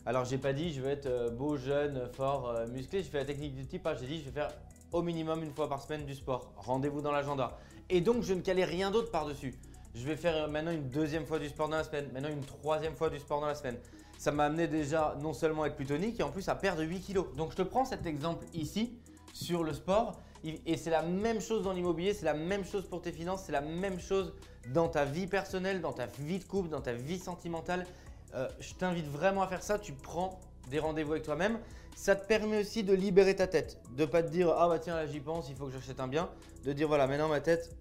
Alors, 0.09 0.25
j'ai 0.25 0.39
pas 0.39 0.53
dit 0.53 0.73
je 0.73 0.81
vais 0.81 0.93
être 0.93 1.07
euh, 1.07 1.31
beau, 1.31 1.57
jeune, 1.57 2.09
fort, 2.13 2.49
euh, 2.49 2.69
musclé. 2.69 3.03
J'ai 3.03 3.11
fait 3.11 3.19
la 3.19 3.25
technique 3.25 3.57
du 3.57 3.67
type. 3.67 3.89
J'ai 4.01 4.07
dit 4.07 4.21
je 4.21 4.27
vais 4.27 4.41
faire 4.41 4.51
au 4.93 5.03
minimum 5.03 5.43
une 5.43 5.53
fois 5.53 5.69
par 5.69 5.83
semaine 5.83 6.07
du 6.07 6.15
sport. 6.15 6.53
Rendez-vous 6.57 7.03
dans 7.03 7.11
l'agenda. 7.11 7.59
Et 7.91 8.01
donc, 8.01 8.23
je 8.23 8.33
ne 8.33 8.41
calais 8.41 8.65
rien 8.65 8.93
d'autre 8.93 9.11
par-dessus. 9.11 9.55
Je 9.97 10.07
vais 10.07 10.15
faire 10.15 10.37
euh, 10.37 10.49
maintenant 10.49 10.71
une 10.71 10.89
deuxième 10.91 11.27
fois 11.27 11.41
du 11.41 11.49
sport 11.49 11.69
dans 11.69 11.77
la 11.77 11.83
semaine, 11.83 12.09
maintenant 12.13 12.29
une 12.29 12.45
troisième 12.45 12.95
fois 12.95 13.11
du 13.11 13.19
sport 13.19 13.41
dans 13.41 13.49
la 13.49 13.57
semaine. 13.57 13.79
Ça 14.17 14.31
m'a 14.31 14.45
amené 14.45 14.69
déjà 14.69 15.17
non 15.21 15.33
seulement 15.33 15.65
à 15.65 15.67
être 15.67 15.77
plus 15.77 15.87
tonique 15.87 16.21
et 16.21 16.23
en 16.23 16.31
plus 16.31 16.49
à 16.49 16.55
perdre 16.55 16.85
8 16.85 17.01
kilos. 17.01 17.27
Donc 17.37 17.51
je 17.51 17.57
te 17.57 17.63
prends 17.63 17.85
cet 17.85 18.07
exemple 18.07 18.47
ici 18.55 18.97
sur 19.33 19.65
le 19.65 19.73
sport. 19.73 20.21
Et 20.45 20.77
c'est 20.77 20.91
la 20.91 21.03
même 21.03 21.41
chose 21.41 21.65
dans 21.65 21.73
l'immobilier, 21.73 22.15
c'est 22.15 22.25
la 22.25 22.35
même 22.35 22.65
chose 22.65 22.87
pour 22.87 23.03
tes 23.03 23.11
finances, 23.11 23.43
c'est 23.47 23.53
la 23.53 23.63
même 23.63 23.99
chose 23.99 24.33
dans 24.73 24.89
ta 24.89 25.05
vie 25.05 25.27
personnelle, 25.27 25.81
dans 25.81 25.93
ta 25.93 26.07
vie 26.07 26.39
de 26.39 26.45
couple, 26.45 26.69
dans 26.69 26.81
ta 26.81 26.93
vie 26.93 27.19
sentimentale. 27.19 27.85
Euh, 28.35 28.49
je 28.61 28.75
t'invite 28.75 29.07
vraiment 29.07 29.43
à 29.43 29.47
faire 29.47 29.63
ça. 29.63 29.79
Tu 29.79 29.93
prends 29.93 30.41
des 30.71 30.79
rendez-vous 30.79 31.13
avec 31.13 31.25
toi-même. 31.25 31.59
Ça 31.95 32.15
te 32.15 32.27
permet 32.27 32.61
aussi 32.61 32.85
de 32.85 32.93
libérer 32.93 33.35
ta 33.37 33.47
tête, 33.47 33.81
de 33.97 34.05
pas 34.05 34.23
te 34.23 34.29
dire 34.29 34.51
ah 34.51 34.69
bah 34.69 34.79
tiens 34.79 34.97
là 34.97 35.07
j'y 35.07 35.19
pense, 35.19 35.49
il 35.49 35.57
faut 35.57 35.65
que 35.65 35.73
j'achète 35.73 35.99
un 35.99 36.09
bien, 36.09 36.29
de 36.63 36.75
dire 36.75 36.89
voilà 36.89 37.07
maintenant 37.07 37.29
ma 37.29 37.41
tête, 37.41 37.75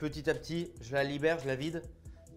petit 0.00 0.30
à 0.30 0.34
petit, 0.34 0.70
je 0.80 0.94
la 0.94 1.04
libère, 1.04 1.38
je 1.38 1.46
la 1.46 1.54
vide 1.54 1.82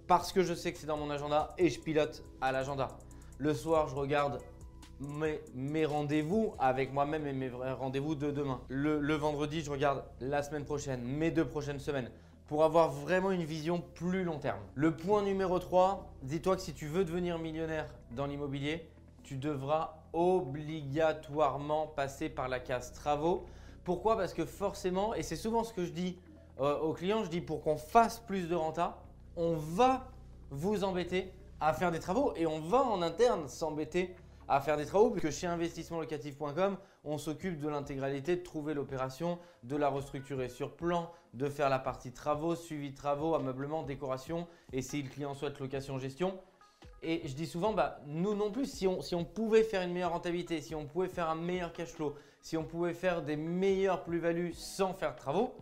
parce 0.07 0.33
que 0.33 0.43
je 0.43 0.53
sais 0.53 0.73
que 0.73 0.77
c'est 0.77 0.87
dans 0.87 0.97
mon 0.97 1.09
agenda 1.09 1.53
et 1.57 1.69
je 1.69 1.79
pilote 1.79 2.23
à 2.41 2.51
l'agenda. 2.51 2.89
Le 3.37 3.53
soir, 3.53 3.87
je 3.87 3.95
regarde 3.95 4.41
mes, 5.53 5.85
rendez-vous 5.85 6.53
avec 6.59 6.93
moi-même 6.93 7.27
et 7.27 7.33
mes 7.33 7.49
rendez-vous 7.49 8.15
de 8.15 8.31
demain. 8.31 8.61
Le, 8.69 9.15
vendredi, 9.15 9.61
je 9.61 9.71
regarde 9.71 10.03
la 10.21 10.43
semaine 10.43 10.65
prochaine, 10.65 11.01
mes 11.01 11.31
deux 11.31 11.45
prochaines 11.45 11.79
semaines, 11.79 12.09
pour 12.47 12.63
avoir 12.63 12.89
vraiment 12.89 13.31
une 13.31 13.43
vision 13.43 13.83
plus 13.95 14.23
long 14.23 14.37
terme. 14.37 14.59
Le 14.75 14.95
point 14.95 15.23
numéro 15.23 15.57
3, 15.57 16.13
dis-toi 16.21 16.55
que 16.55 16.61
si 16.61 16.73
tu 16.73 16.87
veux 16.87 17.03
devenir 17.03 17.39
millionnaire 17.39 17.87
dans 18.11 18.27
l'immobilier, 18.27 18.87
tu 19.23 19.37
devras 19.37 19.97
obligatoirement 20.13 21.87
passer 21.87 22.29
par 22.29 22.47
la 22.47 22.59
case 22.59 22.93
travaux. 22.93 23.45
Pourquoi? 23.83 24.15
Parce 24.15 24.33
que 24.33 24.45
forcément, 24.45 25.13
et 25.15 25.23
c'est 25.23 25.35
souvent 25.35 25.63
ce 25.63 25.73
que 25.73 25.85
je 25.85 25.91
dis 25.91 26.19
euh, 26.59 26.79
aux 26.79 26.93
clients, 26.93 27.23
je 27.23 27.29
dis 27.29 27.41
pour 27.41 27.61
qu'on 27.61 27.77
fasse 27.77 28.19
plus 28.19 28.47
de 28.47 28.55
renta, 28.55 28.97
on 29.35 29.55
va 29.55 30.07
vous 30.51 30.83
embêter 30.83 31.33
à 31.59 31.73
faire 31.73 31.91
des 31.91 31.99
travaux 31.99 32.33
et 32.35 32.45
on 32.45 32.59
va 32.59 32.83
en 32.83 33.01
interne 33.01 33.47
s'embêter 33.47 34.15
à 34.47 34.61
faire 34.61 34.77
des 34.77 34.85
travaux, 34.85 35.09
puisque 35.09 35.31
chez 35.31 35.47
investissementlocatif.com, 35.47 36.77
on 37.03 37.17
s'occupe 37.17 37.59
de 37.59 37.67
l'intégralité, 37.67 38.35
de 38.35 38.43
trouver 38.43 38.73
l'opération, 38.73 39.39
de 39.63 39.75
la 39.75 39.89
restructurer 39.89 40.49
sur 40.49 40.75
plan, 40.75 41.11
de 41.33 41.49
faire 41.49 41.69
la 41.69 41.79
partie 41.79 42.11
travaux, 42.11 42.55
suivi 42.55 42.91
de 42.91 42.95
travaux, 42.95 43.35
ameublement, 43.35 43.83
décoration, 43.83 44.47
et 44.71 44.81
si 44.81 45.01
le 45.01 45.09
client 45.09 45.33
souhaite 45.33 45.59
location-gestion. 45.59 46.37
Et 47.01 47.21
je 47.27 47.35
dis 47.35 47.45
souvent, 47.45 47.73
bah, 47.73 47.99
nous 48.07 48.33
non 48.35 48.51
plus, 48.51 48.65
si 48.65 48.87
on, 48.87 49.01
si 49.01 49.15
on 49.15 49.25
pouvait 49.25 49.63
faire 49.63 49.81
une 49.81 49.93
meilleure 49.93 50.13
rentabilité, 50.13 50.61
si 50.61 50.73
on 50.73 50.85
pouvait 50.85 51.07
faire 51.07 51.29
un 51.29 51.35
meilleur 51.35 51.71
cash 51.71 51.89
flow, 51.89 52.15
si 52.41 52.57
on 52.57 52.63
pouvait 52.63 52.93
faire 52.93 53.21
des 53.21 53.35
meilleures 53.35 54.03
plus-values 54.03 54.53
sans 54.53 54.93
faire 54.93 55.13
de 55.13 55.17
travaux, 55.17 55.53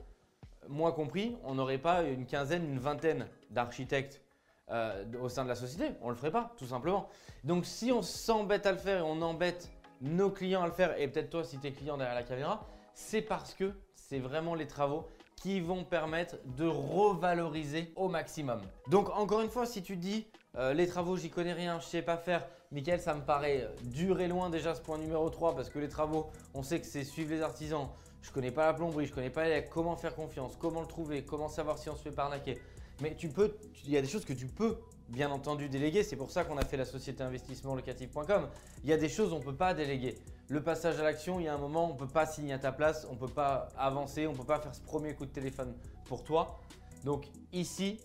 moi 0.70 0.94
compris, 0.94 1.36
on 1.44 1.56
n'aurait 1.56 1.78
pas 1.78 2.04
une 2.04 2.26
quinzaine, 2.26 2.64
une 2.64 2.80
vingtaine 2.80 3.28
d'architectes 3.50 4.23
euh, 4.72 5.04
au 5.22 5.30
sein 5.30 5.44
de 5.44 5.50
la 5.50 5.56
société. 5.56 5.92
On 6.02 6.08
ne 6.08 6.12
le 6.12 6.18
ferait 6.18 6.32
pas, 6.32 6.54
tout 6.58 6.66
simplement. 6.66 7.10
Donc 7.44 7.66
si 7.66 7.92
on 7.92 8.02
s'embête 8.02 8.66
à 8.66 8.72
le 8.72 8.78
faire 8.78 9.00
et 9.00 9.02
on 9.02 9.22
embête 9.22 9.70
nos 10.02 10.30
clients 10.30 10.64
à 10.64 10.68
le 10.68 10.72
faire, 10.72 11.00
et 11.00 11.08
peut-être 11.08 11.30
toi 11.30 11.44
si 11.44 11.60
tu 11.60 11.68
es 11.68 11.72
client 11.72 11.98
derrière 11.98 12.16
la 12.16 12.24
caméra, 12.24 12.66
c'est 12.94 13.22
parce 13.22 13.54
que 13.54 13.74
c'est 13.96 14.20
vraiment 14.20 14.56
les 14.56 14.68
travaux 14.68 15.08
qui 15.36 15.60
vont 15.60 15.84
permettre 15.84 16.38
de 16.58 16.66
revaloriser 16.66 17.92
au 17.96 18.08
maximum. 18.08 18.62
Donc 18.88 19.10
encore 19.10 19.42
une 19.42 19.50
fois, 19.50 19.66
si 19.66 19.84
tu 19.84 19.98
dis 19.98 20.28
euh, 20.56 20.74
les 20.74 20.88
travaux, 20.88 21.18
j'y 21.18 21.30
connais 21.30 21.54
rien, 21.54 21.80
je 21.80 21.86
sais 21.86 22.02
pas 22.02 22.16
faire, 22.16 22.48
Michael, 22.72 23.02
ça 23.02 23.14
me 23.14 23.22
paraît 23.22 23.70
dur 23.84 24.22
et 24.22 24.28
loin 24.28 24.50
déjà 24.50 24.76
ce 24.76 24.82
point 24.82 24.98
numéro 24.98 25.30
3 25.30 25.56
parce 25.56 25.70
que 25.70 25.80
les 25.80 25.90
travaux, 25.90 26.32
on 26.54 26.64
sait 26.64 26.80
que 26.80 26.88
c'est 26.88 27.04
suivre 27.04 27.32
les 27.32 27.42
artisans. 27.42 27.90
Je 28.22 28.32
connais 28.32 28.52
pas 28.52 28.68
la 28.68 28.74
plomberie, 28.74 29.06
je 29.06 29.14
connais 29.14 29.30
pas 29.30 29.62
comment 29.64 29.98
faire 29.98 30.16
confiance, 30.16 30.56
comment 30.58 30.80
le 30.80 30.88
trouver, 30.88 31.26
comment 31.26 31.50
savoir 31.50 31.78
si 31.78 31.90
on 31.90 31.96
se 31.98 32.02
fait 32.02 32.12
pas 32.12 32.24
arnaquer. 32.24 32.58
Mais 33.02 33.16
tu 33.16 33.30
peux, 33.30 33.56
il 33.86 33.92
y 33.92 33.98
a 33.98 34.02
des 34.02 34.08
choses 34.08 34.26
que 34.26 34.34
tu 34.34 34.48
peux 34.48 34.78
bien 35.10 35.30
entendu 35.32 35.70
déléguer. 35.70 36.04
C'est 36.04 36.16
pour 36.16 36.32
ça 36.32 36.44
qu'on 36.44 36.58
a 36.58 36.66
fait 36.66 36.78
la 36.78 36.86
société 36.86 37.24
investissement 37.24 37.76
locatif.com. 37.76 38.48
Il 38.84 38.90
y 38.90 38.94
a 38.94 38.98
des 38.98 39.10
choses 39.10 39.34
on 39.34 39.40
ne 39.40 39.44
peut 39.44 39.56
pas 39.56 39.74
déléguer. 39.74 40.16
Le 40.50 40.62
passage 40.62 41.00
à 41.00 41.04
l'action, 41.04 41.40
il 41.40 41.46
y 41.46 41.48
a 41.48 41.54
un 41.54 41.58
moment, 41.58 41.90
on 41.90 41.94
ne 41.94 41.98
peut 41.98 42.08
pas 42.08 42.26
signer 42.26 42.54
à 42.54 42.60
ta 42.60 42.72
place, 42.72 43.08
on 43.10 43.14
ne 43.14 43.20
peut 43.20 43.28
pas 43.28 43.70
avancer, 43.78 44.28
on 44.28 44.34
ne 44.34 44.38
peut 44.38 44.44
pas 44.44 44.60
faire 44.60 44.76
ce 44.76 44.82
premier 44.82 45.14
coup 45.16 45.26
de 45.26 45.32
téléphone 45.32 45.74
pour 46.06 46.24
toi. 46.24 46.60
Donc 47.04 47.28
ici, 47.52 48.00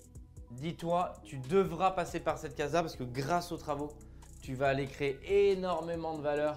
dis-toi, 0.53 1.15
tu 1.25 1.39
devras 1.39 1.93
passer 1.93 2.21
par 2.21 2.39
cette 2.39 2.55
case-là 2.55 2.83
parce 2.83 2.97
que 2.97 3.05
grâce 3.05 3.53
aux 3.53 3.57
travaux, 3.57 3.93
tu 4.43 4.55
vas 4.55 4.69
aller 4.69 4.87
créer 4.87 5.51
énormément 5.53 6.17
de 6.17 6.23
valeur 6.23 6.57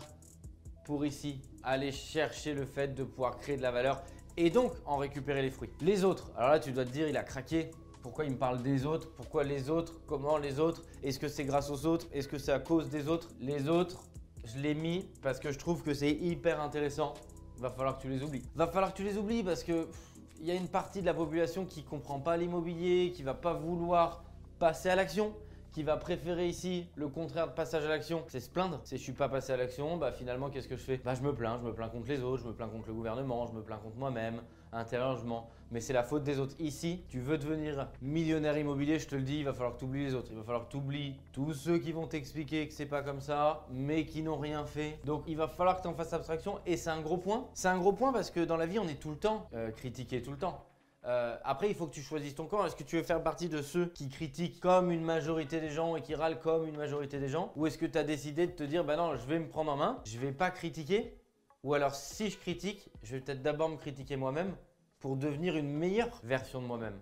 pour 0.85 1.05
ici 1.05 1.41
aller 1.63 1.91
chercher 1.91 2.53
le 2.53 2.65
fait 2.65 2.95
de 2.95 3.03
pouvoir 3.03 3.37
créer 3.37 3.57
de 3.57 3.61
la 3.61 3.71
valeur 3.71 4.01
et 4.37 4.49
donc 4.49 4.73
en 4.85 4.97
récupérer 4.97 5.41
les 5.41 5.51
fruits. 5.51 5.69
Les 5.81 6.03
autres, 6.03 6.31
alors 6.35 6.51
là 6.51 6.59
tu 6.59 6.71
dois 6.71 6.85
te 6.85 6.89
dire 6.89 7.07
il 7.07 7.17
a 7.17 7.23
craqué, 7.23 7.71
pourquoi 8.01 8.25
il 8.25 8.31
me 8.31 8.37
parle 8.37 8.61
des 8.61 8.85
autres? 8.85 9.09
Pourquoi 9.15 9.43
les 9.43 9.69
autres? 9.69 10.01
Comment 10.07 10.37
les 10.37 10.59
autres? 10.59 10.83
Est-ce 11.03 11.19
que 11.19 11.27
c'est 11.27 11.45
grâce 11.45 11.69
aux 11.69 11.85
autres? 11.85 12.07
Est-ce 12.11 12.27
que 12.27 12.37
c'est 12.37 12.51
à 12.51 12.59
cause 12.59 12.89
des 12.89 13.07
autres? 13.07 13.29
Les 13.39 13.67
autres, 13.69 14.03
je 14.43 14.59
l'ai 14.59 14.73
mis 14.73 15.05
parce 15.21 15.39
que 15.39 15.51
je 15.51 15.59
trouve 15.59 15.83
que 15.83 15.93
c'est 15.93 16.11
hyper 16.11 16.61
intéressant. 16.61 17.13
Va 17.59 17.69
falloir 17.69 17.97
que 17.97 18.01
tu 18.03 18.09
les 18.09 18.23
oublies. 18.23 18.41
Va 18.55 18.67
falloir 18.67 18.91
que 18.91 18.97
tu 18.97 19.03
les 19.03 19.17
oublies 19.17 19.43
parce 19.43 19.63
que 19.63 19.87
il 20.39 20.47
y 20.47 20.51
a 20.51 20.55
une 20.55 20.67
partie 20.67 21.01
de 21.01 21.05
la 21.05 21.13
population 21.13 21.65
qui 21.65 21.83
comprend 21.83 22.19
pas 22.19 22.35
l'immobilier, 22.35 23.11
qui 23.11 23.21
va 23.21 23.35
pas 23.35 23.53
vouloir 23.53 24.23
passer 24.57 24.89
à 24.89 24.95
l'action 24.95 25.33
qui 25.71 25.83
va 25.83 25.97
préférer 25.97 26.47
ici 26.47 26.87
le 26.95 27.07
contraire 27.07 27.47
de 27.47 27.53
passage 27.53 27.85
à 27.85 27.89
l'action, 27.89 28.23
c'est 28.27 28.39
se 28.39 28.49
plaindre. 28.49 28.81
Si 28.83 28.97
je 28.97 29.01
suis 29.01 29.13
pas 29.13 29.29
passé 29.29 29.53
à 29.53 29.57
l'action, 29.57 29.97
bah 29.97 30.11
finalement 30.11 30.49
qu'est-ce 30.49 30.67
que 30.67 30.75
je 30.75 30.83
fais? 30.83 30.97
Bah 30.97 31.15
je 31.15 31.21
me 31.21 31.33
plains, 31.33 31.57
je 31.61 31.67
me 31.67 31.73
plains 31.73 31.89
contre 31.89 32.09
les 32.09 32.21
autres, 32.21 32.43
je 32.43 32.47
me 32.47 32.53
plains 32.53 32.67
contre 32.67 32.87
le 32.87 32.93
gouvernement, 32.93 33.47
je 33.47 33.53
me 33.53 33.61
plains 33.61 33.77
contre 33.77 33.95
moi-même, 33.95 34.41
intérieurement. 34.73 35.49
Mais 35.71 35.79
c'est 35.79 35.93
la 35.93 36.03
faute 36.03 36.23
des 36.23 36.39
autres. 36.39 36.55
Ici, 36.59 37.03
tu 37.07 37.21
veux 37.21 37.37
devenir 37.37 37.87
millionnaire 38.01 38.57
immobilier, 38.57 38.99
je 38.99 39.07
te 39.07 39.15
le 39.15 39.21
dis, 39.21 39.39
il 39.39 39.45
va 39.45 39.53
falloir 39.53 39.75
que 39.75 39.79
tu 39.79 39.85
oublies 39.85 40.03
les 40.03 40.15
autres. 40.15 40.27
Il 40.31 40.37
va 40.37 40.43
falloir 40.43 40.65
que 40.65 40.71
tu 40.71 40.77
oublies 40.77 41.15
tous 41.31 41.53
ceux 41.53 41.77
qui 41.77 41.93
vont 41.93 42.07
t'expliquer 42.07 42.67
que 42.67 42.73
c'est 42.73 42.85
pas 42.85 43.01
comme 43.01 43.21
ça, 43.21 43.65
mais 43.71 44.05
qui 44.05 44.21
n'ont 44.21 44.37
rien 44.37 44.65
fait. 44.65 44.99
Donc 45.05 45.23
il 45.27 45.37
va 45.37 45.47
falloir 45.47 45.77
que 45.77 45.83
tu 45.83 45.87
en 45.87 45.93
fasses 45.93 46.11
abstraction 46.11 46.59
et 46.65 46.75
c'est 46.75 46.89
un 46.89 46.99
gros 46.99 47.17
point. 47.17 47.47
C'est 47.53 47.69
un 47.69 47.77
gros 47.77 47.93
point 47.93 48.11
parce 48.11 48.31
que 48.31 48.41
dans 48.41 48.57
la 48.57 48.65
vie, 48.65 48.79
on 48.79 48.87
est 48.89 48.99
tout 48.99 49.11
le 49.11 49.17
temps 49.17 49.47
euh, 49.53 49.71
critiqué, 49.71 50.21
tout 50.21 50.31
le 50.31 50.37
temps. 50.37 50.65
Euh, 51.05 51.35
après, 51.43 51.69
il 51.69 51.75
faut 51.75 51.87
que 51.87 51.93
tu 51.93 52.01
choisisses 52.01 52.35
ton 52.35 52.45
camp. 52.45 52.65
Est-ce 52.65 52.75
que 52.75 52.83
tu 52.83 52.95
veux 52.95 53.03
faire 53.03 53.23
partie 53.23 53.49
de 53.49 53.61
ceux 53.61 53.87
qui 53.87 54.09
critiquent 54.09 54.59
comme 54.59 54.91
une 54.91 55.03
majorité 55.03 55.59
des 55.59 55.71
gens 55.71 55.95
et 55.95 56.01
qui 56.01 56.13
râlent 56.13 56.39
comme 56.39 56.67
une 56.67 56.77
majorité 56.77 57.19
des 57.19 57.27
gens? 57.27 57.51
Ou 57.55 57.67
est-ce 57.67 57.77
que 57.77 57.85
tu 57.85 57.97
as 57.97 58.03
décidé 58.03 58.47
de 58.47 58.51
te 58.51 58.63
dire, 58.63 58.83
bah 58.83 58.95
non, 58.95 59.15
je 59.15 59.25
vais 59.25 59.39
me 59.39 59.47
prendre 59.47 59.71
en 59.71 59.77
main, 59.77 59.99
je 60.05 60.19
vais 60.19 60.31
pas 60.31 60.51
critiquer? 60.51 61.17
Ou 61.63 61.73
alors, 61.73 61.95
si 61.95 62.29
je 62.29 62.37
critique, 62.37 62.89
je 63.03 63.15
vais 63.15 63.21
peut-être 63.21 63.41
d'abord 63.41 63.69
me 63.69 63.77
critiquer 63.77 64.15
moi-même 64.15 64.55
pour 64.99 65.15
devenir 65.15 65.55
une 65.57 65.71
meilleure 65.71 66.19
version 66.23 66.61
de 66.61 66.67
moi-même. 66.67 66.99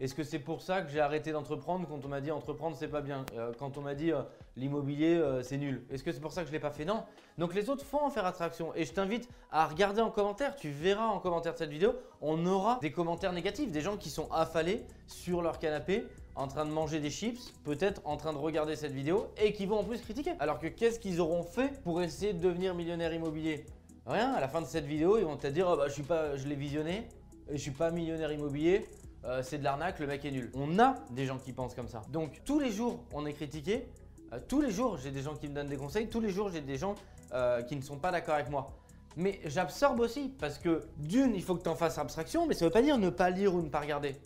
Est-ce 0.00 0.14
que 0.14 0.22
c'est 0.22 0.38
pour 0.38 0.62
ça 0.62 0.82
que 0.82 0.90
j'ai 0.90 1.00
arrêté 1.00 1.32
d'entreprendre 1.32 1.88
quand 1.88 2.04
on 2.04 2.08
m'a 2.08 2.20
dit 2.20 2.30
entreprendre 2.30 2.76
c'est 2.78 2.88
pas 2.88 3.00
bien? 3.00 3.26
Euh, 3.36 3.52
Quand 3.58 3.78
on 3.78 3.80
m'a 3.80 3.94
dit 3.94 4.12
euh, 4.12 4.22
l'immobilier 4.56 5.16
euh, 5.16 5.42
c'est 5.42 5.56
nul 5.56 5.84
Est-ce 5.90 6.04
que 6.04 6.12
c'est 6.12 6.20
pour 6.20 6.32
ça 6.32 6.42
que 6.42 6.48
je 6.48 6.52
l'ai 6.52 6.60
pas 6.60 6.70
fait? 6.70 6.84
Non. 6.84 7.02
Donc 7.36 7.52
les 7.52 7.68
autres 7.68 7.84
font 7.84 8.04
en 8.04 8.10
faire 8.10 8.24
attraction. 8.24 8.72
Et 8.76 8.84
je 8.84 8.92
t'invite 8.92 9.28
à 9.50 9.66
regarder 9.66 10.00
en 10.00 10.10
commentaire. 10.10 10.54
Tu 10.54 10.70
verras 10.70 11.06
en 11.06 11.18
commentaire 11.18 11.54
de 11.54 11.58
cette 11.58 11.70
vidéo, 11.70 11.94
on 12.20 12.46
aura 12.46 12.78
des 12.80 12.92
commentaires 12.92 13.32
négatifs, 13.32 13.72
des 13.72 13.80
gens 13.80 13.96
qui 13.96 14.08
sont 14.08 14.30
affalés 14.30 14.84
sur 15.08 15.42
leur 15.42 15.58
canapé 15.58 16.06
en 16.36 16.46
train 16.46 16.64
de 16.64 16.70
manger 16.70 17.00
des 17.00 17.10
chips, 17.10 17.52
peut-être 17.64 18.00
en 18.04 18.16
train 18.16 18.32
de 18.32 18.38
regarder 18.38 18.76
cette 18.76 18.92
vidéo 18.92 19.26
et 19.36 19.52
qui 19.52 19.66
vont 19.66 19.78
en 19.78 19.84
plus 19.84 20.00
critiquer. 20.00 20.34
Alors 20.38 20.60
que 20.60 20.68
qu'est-ce 20.68 21.00
qu'ils 21.00 21.20
auront 21.20 21.42
fait 21.42 21.82
pour 21.82 22.00
essayer 22.02 22.32
de 22.32 22.40
devenir 22.40 22.76
millionnaire 22.76 23.12
immobilier? 23.12 23.66
Rien. 24.06 24.32
À 24.32 24.40
la 24.40 24.46
fin 24.48 24.60
de 24.60 24.66
cette 24.66 24.86
vidéo, 24.86 25.18
ils 25.18 25.24
vont 25.24 25.36
te 25.36 25.48
dire 25.48 25.68
oh, 25.68 25.76
bah, 25.76 25.88
je 25.88 25.94
suis 25.94 26.04
pas, 26.04 26.36
je 26.36 26.46
l'ai 26.46 26.54
visionné 26.54 27.08
je 27.50 27.56
suis 27.56 27.70
pas 27.70 27.90
millionnaire 27.90 28.32
immobilier. 28.32 28.86
Euh, 29.28 29.42
c'est 29.42 29.58
de 29.58 29.64
l'arnaque, 29.64 29.98
le 29.98 30.06
mec 30.06 30.24
est 30.24 30.30
nul. 30.30 30.50
On 30.54 30.78
a 30.78 30.94
des 31.10 31.26
gens 31.26 31.38
qui 31.38 31.52
pensent 31.52 31.74
comme 31.74 31.88
ça. 31.88 32.02
Donc 32.10 32.40
tous 32.44 32.58
les 32.58 32.72
jours, 32.72 33.04
on 33.12 33.26
est 33.26 33.34
critiqué. 33.34 33.86
Euh, 34.32 34.38
tous 34.48 34.62
les 34.62 34.70
jours, 34.70 34.96
j'ai 34.96 35.10
des 35.10 35.20
gens 35.20 35.34
qui 35.34 35.48
me 35.48 35.54
donnent 35.54 35.68
des 35.68 35.76
conseils. 35.76 36.08
Tous 36.08 36.20
les 36.20 36.30
jours, 36.30 36.48
j'ai 36.50 36.62
des 36.62 36.78
gens 36.78 36.94
euh, 37.34 37.62
qui 37.62 37.76
ne 37.76 37.82
sont 37.82 37.98
pas 37.98 38.10
d'accord 38.10 38.34
avec 38.34 38.48
moi. 38.48 38.70
Mais 39.16 39.40
j'absorbe 39.44 40.00
aussi 40.00 40.32
parce 40.38 40.58
que 40.58 40.82
d'une, 40.96 41.34
il 41.34 41.42
faut 41.42 41.56
que 41.56 41.62
tu 41.62 41.68
en 41.68 41.74
fasses 41.74 41.98
abstraction, 41.98 42.46
mais 42.46 42.54
ça 42.54 42.64
ne 42.64 42.70
veut 42.70 42.72
pas 42.72 42.82
dire 42.82 42.96
ne 42.96 43.10
pas 43.10 43.28
lire 43.28 43.54
ou 43.54 43.60
ne 43.60 43.68
pas 43.68 43.80
regarder. 43.80 44.16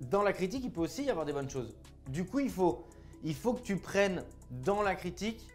Dans 0.00 0.22
la 0.22 0.32
critique, 0.32 0.64
il 0.64 0.70
peut 0.70 0.82
aussi 0.82 1.04
y 1.04 1.10
avoir 1.10 1.24
des 1.24 1.32
bonnes 1.32 1.48
choses. 1.48 1.74
Du 2.08 2.26
coup, 2.26 2.40
il 2.40 2.50
faut, 2.50 2.84
il 3.24 3.34
faut 3.34 3.54
que 3.54 3.62
tu 3.62 3.76
prennes 3.76 4.24
dans 4.50 4.82
la 4.82 4.96
critique 4.96 5.46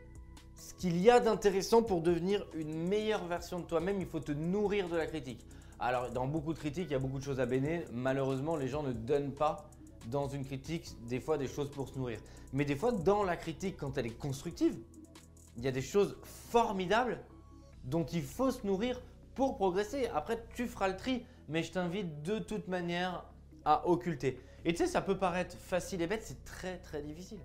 ce 0.55 0.73
qu'il 0.73 0.99
y 0.99 1.11
a 1.11 1.19
d'intéressant 1.19 1.83
pour 1.83 2.01
devenir 2.01 2.47
une 2.55 2.73
meilleure 2.87 3.25
version 3.25 3.59
de 3.59 3.65
toi-même. 3.65 4.01
Il 4.01 4.07
faut 4.07 4.21
te 4.21 4.31
nourrir 4.31 4.89
de 4.89 4.97
la 4.97 5.05
critique. 5.05 5.45
Alors, 5.79 6.09
dans 6.09 6.25
beaucoup 6.25 6.53
de 6.53 6.59
critiques, 6.59 6.87
il 6.89 6.93
y 6.93 6.95
a 6.95 6.99
beaucoup 6.99 7.19
de 7.19 7.23
choses 7.23 7.39
à 7.39 7.45
bénir. 7.45 7.81
Malheureusement, 7.91 8.55
les 8.55 8.67
gens 8.67 8.81
ne 8.81 8.93
donnent 8.93 9.33
pas 9.33 9.69
dans 10.07 10.27
une 10.27 10.43
critique 10.43 10.87
des 11.07 11.19
fois 11.19 11.37
des 11.37 11.47
choses 11.47 11.69
pour 11.69 11.87
se 11.87 11.97
nourrir. 11.97 12.19
Mais 12.53 12.65
des 12.65 12.75
fois, 12.75 12.91
dans 12.91 13.23
la 13.23 13.37
critique, 13.37 13.77
quand 13.77 13.97
elle 13.97 14.07
est 14.07 14.17
constructive, 14.17 14.75
il 15.57 15.63
y 15.63 15.67
a 15.67 15.71
des 15.71 15.81
choses 15.81 16.17
formidables 16.23 17.19
dont 17.83 18.05
il 18.05 18.23
faut 18.23 18.51
se 18.51 18.65
nourrir 18.65 19.01
pour 19.35 19.55
progresser. 19.55 20.07
Après, 20.15 20.43
tu 20.55 20.65
feras 20.65 20.87
le 20.87 20.97
tri, 20.97 21.23
mais 21.47 21.61
je 21.61 21.71
t'invite 21.71 22.23
de 22.23 22.39
toute 22.39 22.67
manière 22.67 23.25
à 23.63 23.87
occulter. 23.87 24.39
Et 24.65 24.73
tu 24.73 24.77
sais, 24.77 24.87
ça 24.87 25.01
peut 25.01 25.17
paraître 25.17 25.55
facile 25.57 26.01
et 26.01 26.07
bête, 26.07 26.23
c'est 26.23 26.43
très 26.43 26.77
très 26.77 27.01
difficile. 27.03 27.39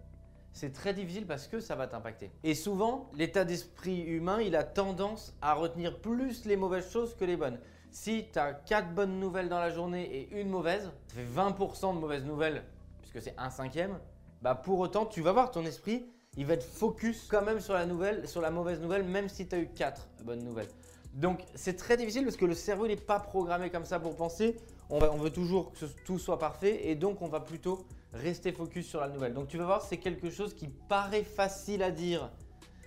C'est 0.52 0.72
très 0.72 0.94
difficile 0.94 1.26
parce 1.26 1.46
que 1.46 1.60
ça 1.60 1.76
va 1.76 1.86
t'impacter. 1.86 2.30
Et 2.44 2.54
souvent, 2.54 3.10
l'état 3.14 3.44
d'esprit 3.44 4.00
humain, 4.00 4.40
il 4.40 4.54
a 4.56 4.64
tendance 4.64 5.34
à 5.40 5.54
retenir 5.54 5.98
plus 6.00 6.44
les 6.44 6.56
mauvaises 6.56 6.90
choses 6.90 7.14
que 7.14 7.24
les 7.24 7.36
bonnes. 7.36 7.58
Si 7.92 8.24
tu 8.32 8.38
as 8.38 8.54
4 8.54 8.94
bonnes 8.94 9.20
nouvelles 9.20 9.50
dans 9.50 9.60
la 9.60 9.68
journée 9.68 10.04
et 10.04 10.40
une 10.40 10.48
mauvaise, 10.48 10.90
ça 11.08 11.14
fait 11.14 11.26
20% 11.26 11.94
de 11.94 12.00
mauvaises 12.00 12.24
nouvelles, 12.24 12.64
puisque 13.02 13.20
c'est 13.20 13.34
un 13.36 13.50
cinquième, 13.50 13.98
bah 14.40 14.54
pour 14.54 14.78
autant, 14.78 15.04
tu 15.04 15.20
vas 15.20 15.32
voir 15.32 15.50
ton 15.50 15.66
esprit, 15.66 16.06
il 16.38 16.46
va 16.46 16.54
être 16.54 16.64
focus 16.64 17.28
quand 17.30 17.42
même 17.42 17.60
sur 17.60 17.74
la 17.74 17.84
nouvelle, 17.84 18.26
sur 18.26 18.40
la 18.40 18.50
mauvaise 18.50 18.80
nouvelle, 18.80 19.04
même 19.04 19.28
si 19.28 19.46
tu 19.46 19.54
as 19.54 19.58
eu 19.58 19.68
4 19.68 20.08
bonnes 20.24 20.42
nouvelles. 20.42 20.70
Donc 21.12 21.40
c'est 21.54 21.76
très 21.76 21.98
difficile 21.98 22.24
parce 22.24 22.38
que 22.38 22.46
le 22.46 22.54
cerveau 22.54 22.86
n'est 22.86 22.96
pas 22.96 23.20
programmé 23.20 23.68
comme 23.68 23.84
ça 23.84 24.00
pour 24.00 24.16
penser. 24.16 24.56
On, 24.88 24.98
on 24.98 25.18
veut 25.18 25.28
toujours 25.28 25.72
que 25.72 25.84
tout 26.06 26.18
soit 26.18 26.38
parfait 26.38 26.88
et 26.88 26.94
donc 26.94 27.20
on 27.20 27.28
va 27.28 27.40
plutôt 27.40 27.86
rester 28.14 28.52
focus 28.52 28.86
sur 28.86 29.00
la 29.00 29.08
nouvelle. 29.08 29.34
Donc 29.34 29.48
tu 29.48 29.58
vas 29.58 29.66
voir, 29.66 29.82
c'est 29.82 29.98
quelque 29.98 30.30
chose 30.30 30.54
qui 30.54 30.68
paraît 30.68 31.24
facile 31.24 31.82
à 31.82 31.90
dire, 31.90 32.30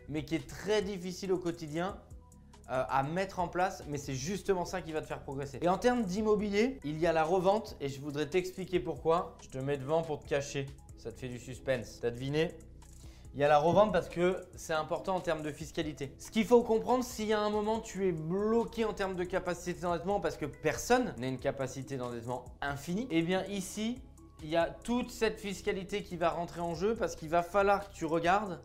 mais 0.09 0.25
qui 0.25 0.33
est 0.33 0.47
très 0.47 0.81
difficile 0.81 1.31
au 1.31 1.37
quotidien 1.37 1.95
euh, 2.71 2.83
à 2.89 3.03
mettre 3.03 3.39
en 3.39 3.47
place, 3.47 3.83
mais 3.87 3.99
c'est 3.99 4.15
justement 4.15 4.65
ça 4.65 4.81
qui 4.81 4.91
va 4.91 5.01
te 5.01 5.05
faire 5.05 5.21
progresser. 5.21 5.59
Et 5.61 5.69
en 5.69 5.77
termes 5.77 6.03
d'immobilier, 6.03 6.79
il 6.83 6.99
y 6.99 7.05
a 7.05 7.13
la 7.13 7.23
revente 7.23 7.77
et 7.79 7.89
je 7.89 8.01
voudrais 8.01 8.25
t'expliquer 8.25 8.79
pourquoi. 8.79 9.37
Je 9.43 9.49
te 9.49 9.57
mets 9.59 9.77
devant 9.77 10.01
pour 10.01 10.19
te 10.19 10.27
cacher. 10.27 10.65
Ça 10.97 11.11
te 11.11 11.19
fait 11.19 11.27
du 11.27 11.37
suspense. 11.37 11.99
T'as 12.01 12.09
deviné? 12.09 12.51
Il 13.35 13.39
y 13.39 13.43
a 13.43 13.47
la 13.49 13.59
revente 13.59 13.91
parce 13.91 14.09
que 14.09 14.47
c'est 14.55 14.73
important 14.73 15.17
en 15.17 15.19
termes 15.19 15.43
de 15.43 15.51
fiscalité. 15.51 16.15
Ce 16.17 16.31
qu'il 16.31 16.45
faut 16.45 16.63
comprendre, 16.63 17.03
s'il 17.03 17.27
y 17.27 17.33
a 17.33 17.39
un 17.39 17.49
moment 17.49 17.81
tu 17.81 18.07
es 18.07 18.11
bloqué 18.11 18.85
en 18.85 18.93
termes 18.93 19.15
de 19.15 19.25
capacité 19.25 19.81
d'endettement 19.81 20.19
parce 20.19 20.37
que 20.37 20.45
personne 20.45 21.13
n'a 21.17 21.27
une 21.27 21.37
capacité 21.37 21.97
d'endettement 21.97 22.45
infinie, 22.61 23.07
eh 23.11 23.21
bien 23.21 23.45
ici, 23.47 24.01
il 24.41 24.49
y 24.49 24.55
a 24.55 24.67
toute 24.67 25.11
cette 25.11 25.39
fiscalité 25.39 26.01
qui 26.01 26.15
va 26.17 26.29
rentrer 26.29 26.61
en 26.61 26.75
jeu 26.75 26.95
parce 26.95 27.15
qu'il 27.15 27.29
va 27.29 27.43
falloir 27.43 27.87
que 27.89 27.93
tu 27.93 28.05
regardes 28.05 28.59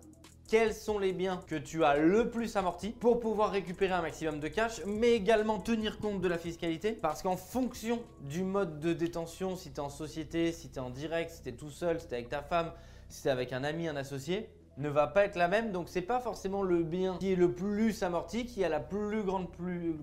quels 0.50 0.74
sont 0.74 0.98
les 0.98 1.12
biens 1.12 1.40
que 1.46 1.54
tu 1.54 1.84
as 1.84 1.96
le 1.96 2.28
plus 2.28 2.56
amortis 2.56 2.90
pour 2.90 3.20
pouvoir 3.20 3.52
récupérer 3.52 3.92
un 3.92 4.02
maximum 4.02 4.40
de 4.40 4.48
cash, 4.48 4.84
mais 4.84 5.12
également 5.12 5.60
tenir 5.60 6.00
compte 6.00 6.20
de 6.20 6.26
la 6.26 6.38
fiscalité 6.38 6.90
parce 6.90 7.22
qu'en 7.22 7.36
fonction 7.36 8.02
du 8.22 8.42
mode 8.42 8.80
de 8.80 8.92
détention, 8.92 9.54
si 9.54 9.70
tu 9.70 9.76
es 9.76 9.80
en 9.80 9.90
société, 9.90 10.50
si 10.50 10.68
tu 10.68 10.76
es 10.76 10.80
en 10.80 10.90
direct, 10.90 11.30
si 11.30 11.42
tu 11.42 11.50
es 11.50 11.52
tout 11.52 11.70
seul, 11.70 12.00
si 12.00 12.08
tu 12.08 12.14
es 12.14 12.16
avec 12.16 12.30
ta 12.30 12.42
femme, 12.42 12.72
si 13.08 13.22
tu 13.22 13.28
es 13.28 13.30
avec 13.30 13.52
un 13.52 13.62
ami, 13.62 13.86
un 13.86 13.94
associé, 13.94 14.50
ne 14.76 14.88
va 14.88 15.06
pas 15.06 15.24
être 15.24 15.36
la 15.36 15.46
même. 15.46 15.70
Donc 15.70 15.88
c'est 15.88 16.02
pas 16.02 16.18
forcément 16.18 16.64
le 16.64 16.82
bien 16.82 17.16
qui 17.20 17.32
est 17.32 17.36
le 17.36 17.52
plus 17.52 18.02
amorti, 18.02 18.44
qui 18.44 18.64
a 18.64 18.68
la 18.68 18.80
plus 18.80 19.22
grande 19.22 19.46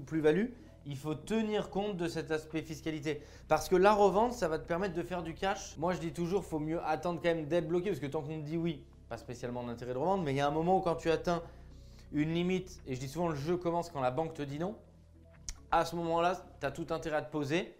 plus-value. 0.06 0.46
il 0.86 0.96
faut 0.96 1.16
tenir 1.16 1.70
compte 1.70 1.98
de 1.98 2.08
cet 2.08 2.32
aspect 2.32 2.62
fiscalité. 2.62 3.22
Parce 3.50 3.68
que 3.68 3.76
la 3.76 3.94
revente, 3.94 4.32
ça 4.32 4.48
va 4.48 4.60
te 4.60 4.66
permettre 4.66 4.94
de 4.94 5.04
faire 5.04 5.24
du 5.24 5.34
cash. 5.34 5.76
Moi, 5.78 5.94
je 5.94 6.00
dis 6.00 6.14
toujours, 6.14 6.46
faut 6.46 6.60
mieux 6.60 6.82
attendre 6.86 7.20
quand 7.22 7.36
même 7.36 7.48
d'être 7.48 7.68
bloqué. 7.68 7.90
Parce 7.90 8.00
que 8.00 8.06
tant 8.06 8.22
qu'on 8.22 8.40
te 8.40 8.46
dit 8.46 8.56
oui, 8.56 8.82
pas 9.10 9.18
spécialement 9.18 9.64
d'intérêt 9.64 9.94
de 9.94 9.98
revendre, 9.98 10.24
mais 10.24 10.34
il 10.34 10.38
y 10.38 10.42
a 10.42 10.48
un 10.48 10.52
moment 10.52 10.78
où 10.78 10.82
quand 10.82 10.96
tu 10.96 11.10
atteins 11.10 11.42
une 12.12 12.34
limite, 12.34 12.82
et 12.86 12.96
je 12.96 13.00
dis 13.00 13.08
souvent 13.08 13.28
le 13.28 13.36
jeu 13.36 13.58
commence 13.58 13.90
quand 13.90 14.02
la 14.02 14.12
banque 14.12 14.34
te 14.34 14.42
dit 14.42 14.60
non, 14.60 14.76
à 15.72 15.86
ce 15.86 15.96
moment-là, 15.96 16.46
tu 16.60 16.66
as 16.66 16.72
tout 16.72 16.88
intérêt 16.90 17.18
à 17.18 17.22
te 17.22 17.32
poser, 17.32 17.76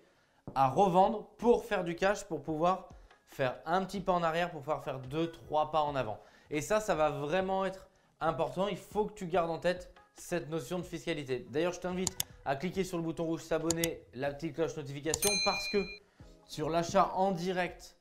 à 0.56 0.70
revendre 0.70 1.28
pour 1.38 1.66
faire 1.66 1.84
du 1.84 1.96
cash, 1.96 2.26
pour 2.26 2.42
pouvoir 2.42 2.90
faire 3.28 3.60
un 3.66 3.84
petit 3.86 4.00
pas 4.00 4.14
en 4.14 4.24
arrière, 4.24 4.52
pour 4.52 4.62
pouvoir 4.62 4.84
faire 4.84 5.00
deux, 5.00 5.32
trois 5.32 5.72
pas 5.72 5.82
en 5.82 5.96
avant. 5.96 6.20
Et 6.50 6.62
ça, 6.62 6.80
ça 6.80 6.96
va 6.96 7.10
vraiment 7.10 7.66
être 7.66 7.88
important. 8.20 8.68
Il 8.68 8.78
faut 8.78 9.06
que 9.06 9.14
tu 9.14 9.28
gardes 9.28 9.52
en 9.52 9.60
tête 9.60 9.94
cette 10.16 10.50
notion 10.50 10.80
de 10.80 10.84
fiscalité. 10.84 11.46
D'ailleurs, 11.52 11.74
je 11.74 11.80
t'invite 11.80 12.18
à 12.46 12.56
cliquer 12.56 12.84
sur 12.84 12.98
le 12.98 13.04
bouton 13.04 13.26
rouge 13.26 13.44
s'abonner, 13.44 14.02
la 14.14 14.34
petite 14.34 14.56
cloche 14.56 14.76
notification, 14.76 15.30
parce 15.46 15.70
que 15.70 15.86
sur 16.46 16.70
l'achat 16.70 17.12
en 17.16 17.32
direct, 17.32 17.98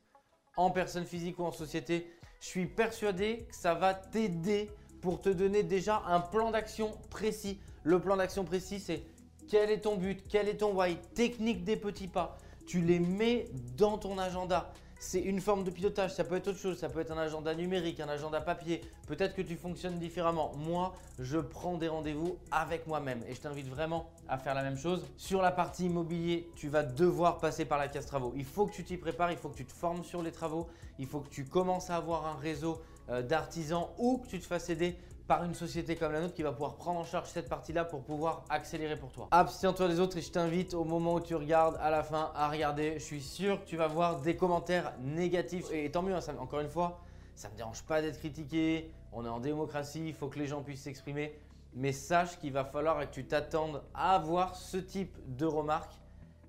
en 0.55 0.71
personne 0.71 1.05
physique 1.05 1.37
ou 1.39 1.43
en 1.43 1.51
société, 1.51 2.11
je 2.39 2.47
suis 2.47 2.65
persuadé 2.65 3.45
que 3.49 3.55
ça 3.55 3.73
va 3.73 3.93
t'aider 3.93 4.69
pour 5.01 5.21
te 5.21 5.29
donner 5.29 5.63
déjà 5.63 6.03
un 6.07 6.19
plan 6.19 6.51
d'action 6.51 6.91
précis. 7.09 7.59
Le 7.83 7.99
plan 7.99 8.17
d'action 8.17 8.43
précis, 8.43 8.79
c'est 8.79 9.03
quel 9.47 9.71
est 9.71 9.81
ton 9.81 9.95
but, 9.95 10.23
quel 10.29 10.47
est 10.47 10.57
ton 10.57 10.73
why, 10.75 10.97
technique 11.15 11.63
des 11.63 11.77
petits 11.77 12.07
pas. 12.07 12.37
Tu 12.65 12.81
les 12.81 12.99
mets 12.99 13.47
dans 13.77 13.97
ton 13.97 14.17
agenda 14.17 14.73
c'est 14.99 15.19
une 15.19 15.41
forme 15.41 15.63
de 15.63 15.69
pilotage. 15.69 16.13
Ça 16.13 16.23
peut 16.23 16.35
être 16.35 16.47
autre 16.47 16.59
chose. 16.59 16.77
Ça 16.77 16.89
peut 16.89 16.99
être 16.99 17.11
un 17.11 17.17
agenda 17.17 17.53
numérique, 17.53 17.99
un 17.99 18.09
agenda 18.09 18.41
papier. 18.41 18.81
Peut-être 19.07 19.35
que 19.35 19.41
tu 19.41 19.55
fonctionnes 19.55 19.99
différemment. 19.99 20.51
Moi, 20.57 20.93
je 21.19 21.37
prends 21.37 21.77
des 21.77 21.87
rendez-vous 21.87 22.37
avec 22.51 22.87
moi-même 22.87 23.21
et 23.27 23.35
je 23.35 23.41
t'invite 23.41 23.67
vraiment 23.67 24.09
à 24.27 24.37
faire 24.37 24.55
la 24.55 24.63
même 24.63 24.77
chose. 24.77 25.05
Sur 25.17 25.41
la 25.41 25.51
partie 25.51 25.85
immobilier, 25.85 26.49
tu 26.55 26.69
vas 26.69 26.83
devoir 26.83 27.37
passer 27.37 27.65
par 27.65 27.77
la 27.77 27.87
case 27.87 28.05
travaux. 28.05 28.33
Il 28.35 28.45
faut 28.45 28.65
que 28.65 28.73
tu 28.73 28.83
t'y 28.83 28.97
prépares. 28.97 29.31
Il 29.31 29.37
faut 29.37 29.49
que 29.49 29.57
tu 29.57 29.65
te 29.65 29.73
formes 29.73 30.03
sur 30.03 30.21
les 30.21 30.31
travaux. 30.31 30.67
Il 30.99 31.05
faut 31.05 31.19
que 31.19 31.29
tu 31.29 31.45
commences 31.45 31.89
à 31.89 31.97
avoir 31.97 32.25
un 32.25 32.35
réseau 32.35 32.81
euh, 33.09 33.21
d'artisan 33.21 33.93
ou 33.97 34.17
que 34.17 34.27
tu 34.27 34.39
te 34.39 34.45
fasses 34.45 34.69
aider 34.69 34.97
par 35.27 35.43
une 35.43 35.53
société 35.53 35.95
comme 35.95 36.13
la 36.13 36.21
nôtre 36.21 36.33
qui 36.33 36.41
va 36.41 36.53
pouvoir 36.53 36.75
prendre 36.75 36.99
en 36.99 37.03
charge 37.03 37.27
cette 37.27 37.49
partie-là 37.49 37.83
pour 37.83 38.01
pouvoir 38.03 38.45
accélérer 38.49 38.95
pour 38.95 39.11
toi. 39.11 39.27
Abstiens-toi 39.31 39.89
des 39.89 39.99
autres 39.99 40.17
et 40.17 40.21
je 40.21 40.31
t'invite 40.31 40.73
au 40.73 40.85
moment 40.85 41.15
où 41.15 41.19
tu 41.19 41.35
regardes 41.35 41.77
à 41.81 41.89
la 41.89 42.01
fin 42.01 42.31
à 42.33 42.49
regarder. 42.49 42.93
Je 42.93 43.03
suis 43.03 43.21
sûr 43.21 43.61
que 43.61 43.67
tu 43.67 43.75
vas 43.75 43.87
voir 43.87 44.21
des 44.21 44.37
commentaires 44.37 44.93
négatifs 45.01 45.65
et 45.71 45.91
tant 45.91 46.01
mieux, 46.01 46.15
hein, 46.15 46.21
encore 46.39 46.61
une 46.61 46.69
fois, 46.69 47.01
ça 47.35 47.49
ne 47.49 47.53
me 47.53 47.57
dérange 47.57 47.83
pas 47.83 48.01
d'être 48.01 48.19
critiqué. 48.19 48.91
On 49.11 49.25
est 49.25 49.29
en 49.29 49.39
démocratie, 49.39 50.07
il 50.07 50.13
faut 50.13 50.27
que 50.27 50.39
les 50.39 50.47
gens 50.47 50.61
puissent 50.61 50.83
s'exprimer. 50.83 51.37
Mais 51.73 51.91
sache 51.91 52.39
qu'il 52.39 52.53
va 52.53 52.63
falloir 52.63 52.99
que 53.01 53.13
tu 53.13 53.25
t'attendes 53.27 53.83
à 53.93 54.15
avoir 54.15 54.55
ce 54.55 54.77
type 54.77 55.17
de 55.27 55.45
remarques. 55.45 55.93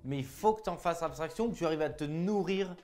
Mais 0.04 0.18
il 0.18 0.24
faut 0.24 0.54
que 0.54 0.62
tu 0.62 0.70
en 0.70 0.76
fasses 0.76 1.02
abstraction, 1.02 1.50
que 1.50 1.54
tu 1.54 1.66
arrives 1.66 1.82
à 1.82 1.90
te 1.90 2.04
nourrir 2.04 2.74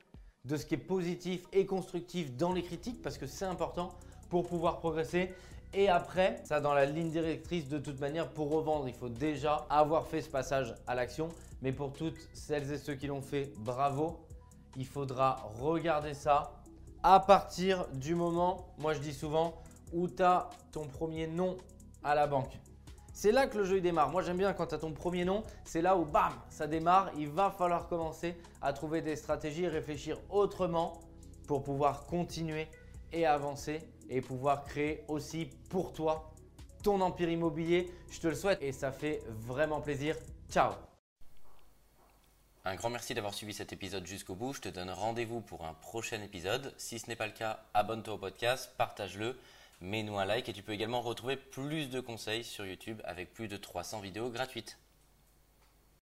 de 0.45 0.57
ce 0.57 0.67
qui 0.67 0.75
est 0.75 0.79
positif 0.79 1.47
et 1.53 1.65
constructif 1.65 2.37
dans 2.37 2.53
les 2.53 2.63
critiques 2.63 3.01
parce 3.01 3.17
que 3.17 3.27
c'est 3.27 3.47
important 3.47 3.91
pour 4.29 4.49
pouvoir 4.49 4.79
progresser. 4.79 5.33
Et 5.77 5.89
après, 5.89 6.41
ça 6.45 6.61
dans 6.61 6.73
la 6.73 6.87
ligne 6.87 7.11
directrice 7.11 7.69
de 7.69 7.79
toute 7.79 7.99
manière, 8.01 8.29
pour 8.29 8.51
revendre, 8.51 8.87
il 8.87 8.95
faut 8.95 9.09
déjà 9.09 9.67
avoir 9.69 10.07
fait 10.07 10.23
ce 10.23 10.31
passage 10.31 10.75
à 10.87 10.95
l'action. 10.95 11.29
Mais 11.63 11.73
pour 11.73 11.93
toutes 11.93 12.19
celles 12.33 12.71
et 12.73 12.79
ceux 12.79 12.95
qui 12.95 13.09
l'ont 13.09 13.23
fait, 13.23 13.53
bravo. 13.59 14.21
Il 14.77 14.87
faudra 14.87 15.37
regarder 15.61 16.15
ça 16.15 16.53
à 17.03 17.21
partir 17.21 17.87
du 17.93 18.15
moment, 18.15 18.69
moi 18.79 18.95
je 18.95 19.01
dis 19.01 19.13
souvent, 19.13 19.55
où 19.93 20.09
tu 20.09 20.23
as 20.23 20.49
ton 20.73 20.87
premier 20.87 21.27
nom 21.27 21.57
à 22.03 22.15
la 22.15 22.27
banque. 22.27 22.59
C'est 23.13 23.31
là 23.31 23.47
que 23.47 23.59
le 23.59 23.65
jeu 23.65 23.81
démarre. 23.81 24.11
Moi 24.11 24.23
j'aime 24.23 24.39
bien 24.39 24.53
quand 24.53 24.67
tu 24.67 24.75
as 24.75 24.79
ton 24.79 24.93
premier 24.93 25.25
nom, 25.25 25.43
c'est 25.65 25.83
là 25.83 25.97
où 25.97 26.05
bam, 26.05 26.33
ça 26.49 26.67
démarre. 26.67 27.11
Il 27.17 27.29
va 27.29 27.51
falloir 27.51 27.89
commencer 27.89 28.37
à 28.63 28.73
trouver 28.73 29.03
des 29.03 29.17
stratégies 29.17 29.69
réfléchir 29.69 30.19
autrement 30.31 31.01
pour 31.47 31.63
pouvoir 31.63 32.07
continuer 32.07 32.69
et 33.13 33.27
avancer 33.27 33.81
et 34.11 34.21
pouvoir 34.21 34.65
créer 34.65 35.05
aussi 35.09 35.51
pour 35.69 35.93
toi 35.93 36.33
ton 36.83 37.01
empire 37.01 37.31
immobilier. 37.31 37.91
Je 38.11 38.21
te 38.21 38.29
le 38.29 38.35
souhaite 38.35 38.63
et 38.63 38.73
ça 38.73 38.93
fait 38.93 39.23
vraiment 39.29 39.81
plaisir. 39.81 40.17
Ciao 40.51 40.73
un 42.67 42.77
grand 42.77 42.89
merci 42.89 43.13
d'avoir 43.13 43.35
suivi 43.35 43.53
cet 43.53 43.75
épisode 43.75 44.07
jusqu'au 44.07 44.35
bout. 44.35 44.55
Je 44.55 44.63
te 44.63 44.69
donne 44.71 44.89
rendez-vous 44.89 45.43
pour 45.43 45.67
un 45.67 45.75
prochain 45.75 46.23
épisode. 46.23 46.73
Si 46.79 46.99
ce 46.99 47.09
n'est 47.09 47.17
pas 47.17 47.27
le 47.27 47.33
cas, 47.33 47.63
abonne-toi 47.75 48.15
au 48.15 48.19
podcast, 48.19 48.73
partage-le, 48.79 49.39
mets-nous 49.83 50.19
un 50.19 50.25
like 50.25 50.49
et 50.49 50.55
tu 50.55 50.63
peux 50.63 50.73
également 50.73 51.03
retrouver 51.03 51.37
plus 51.37 51.91
de 51.91 52.01
conseils 52.01 52.43
sur 52.43 52.65
YouTube 52.65 53.03
avec 53.05 53.35
plus 53.35 53.49
de 53.49 53.59
300 53.59 54.01
vidéos 54.01 54.31
gratuites. 54.31 54.79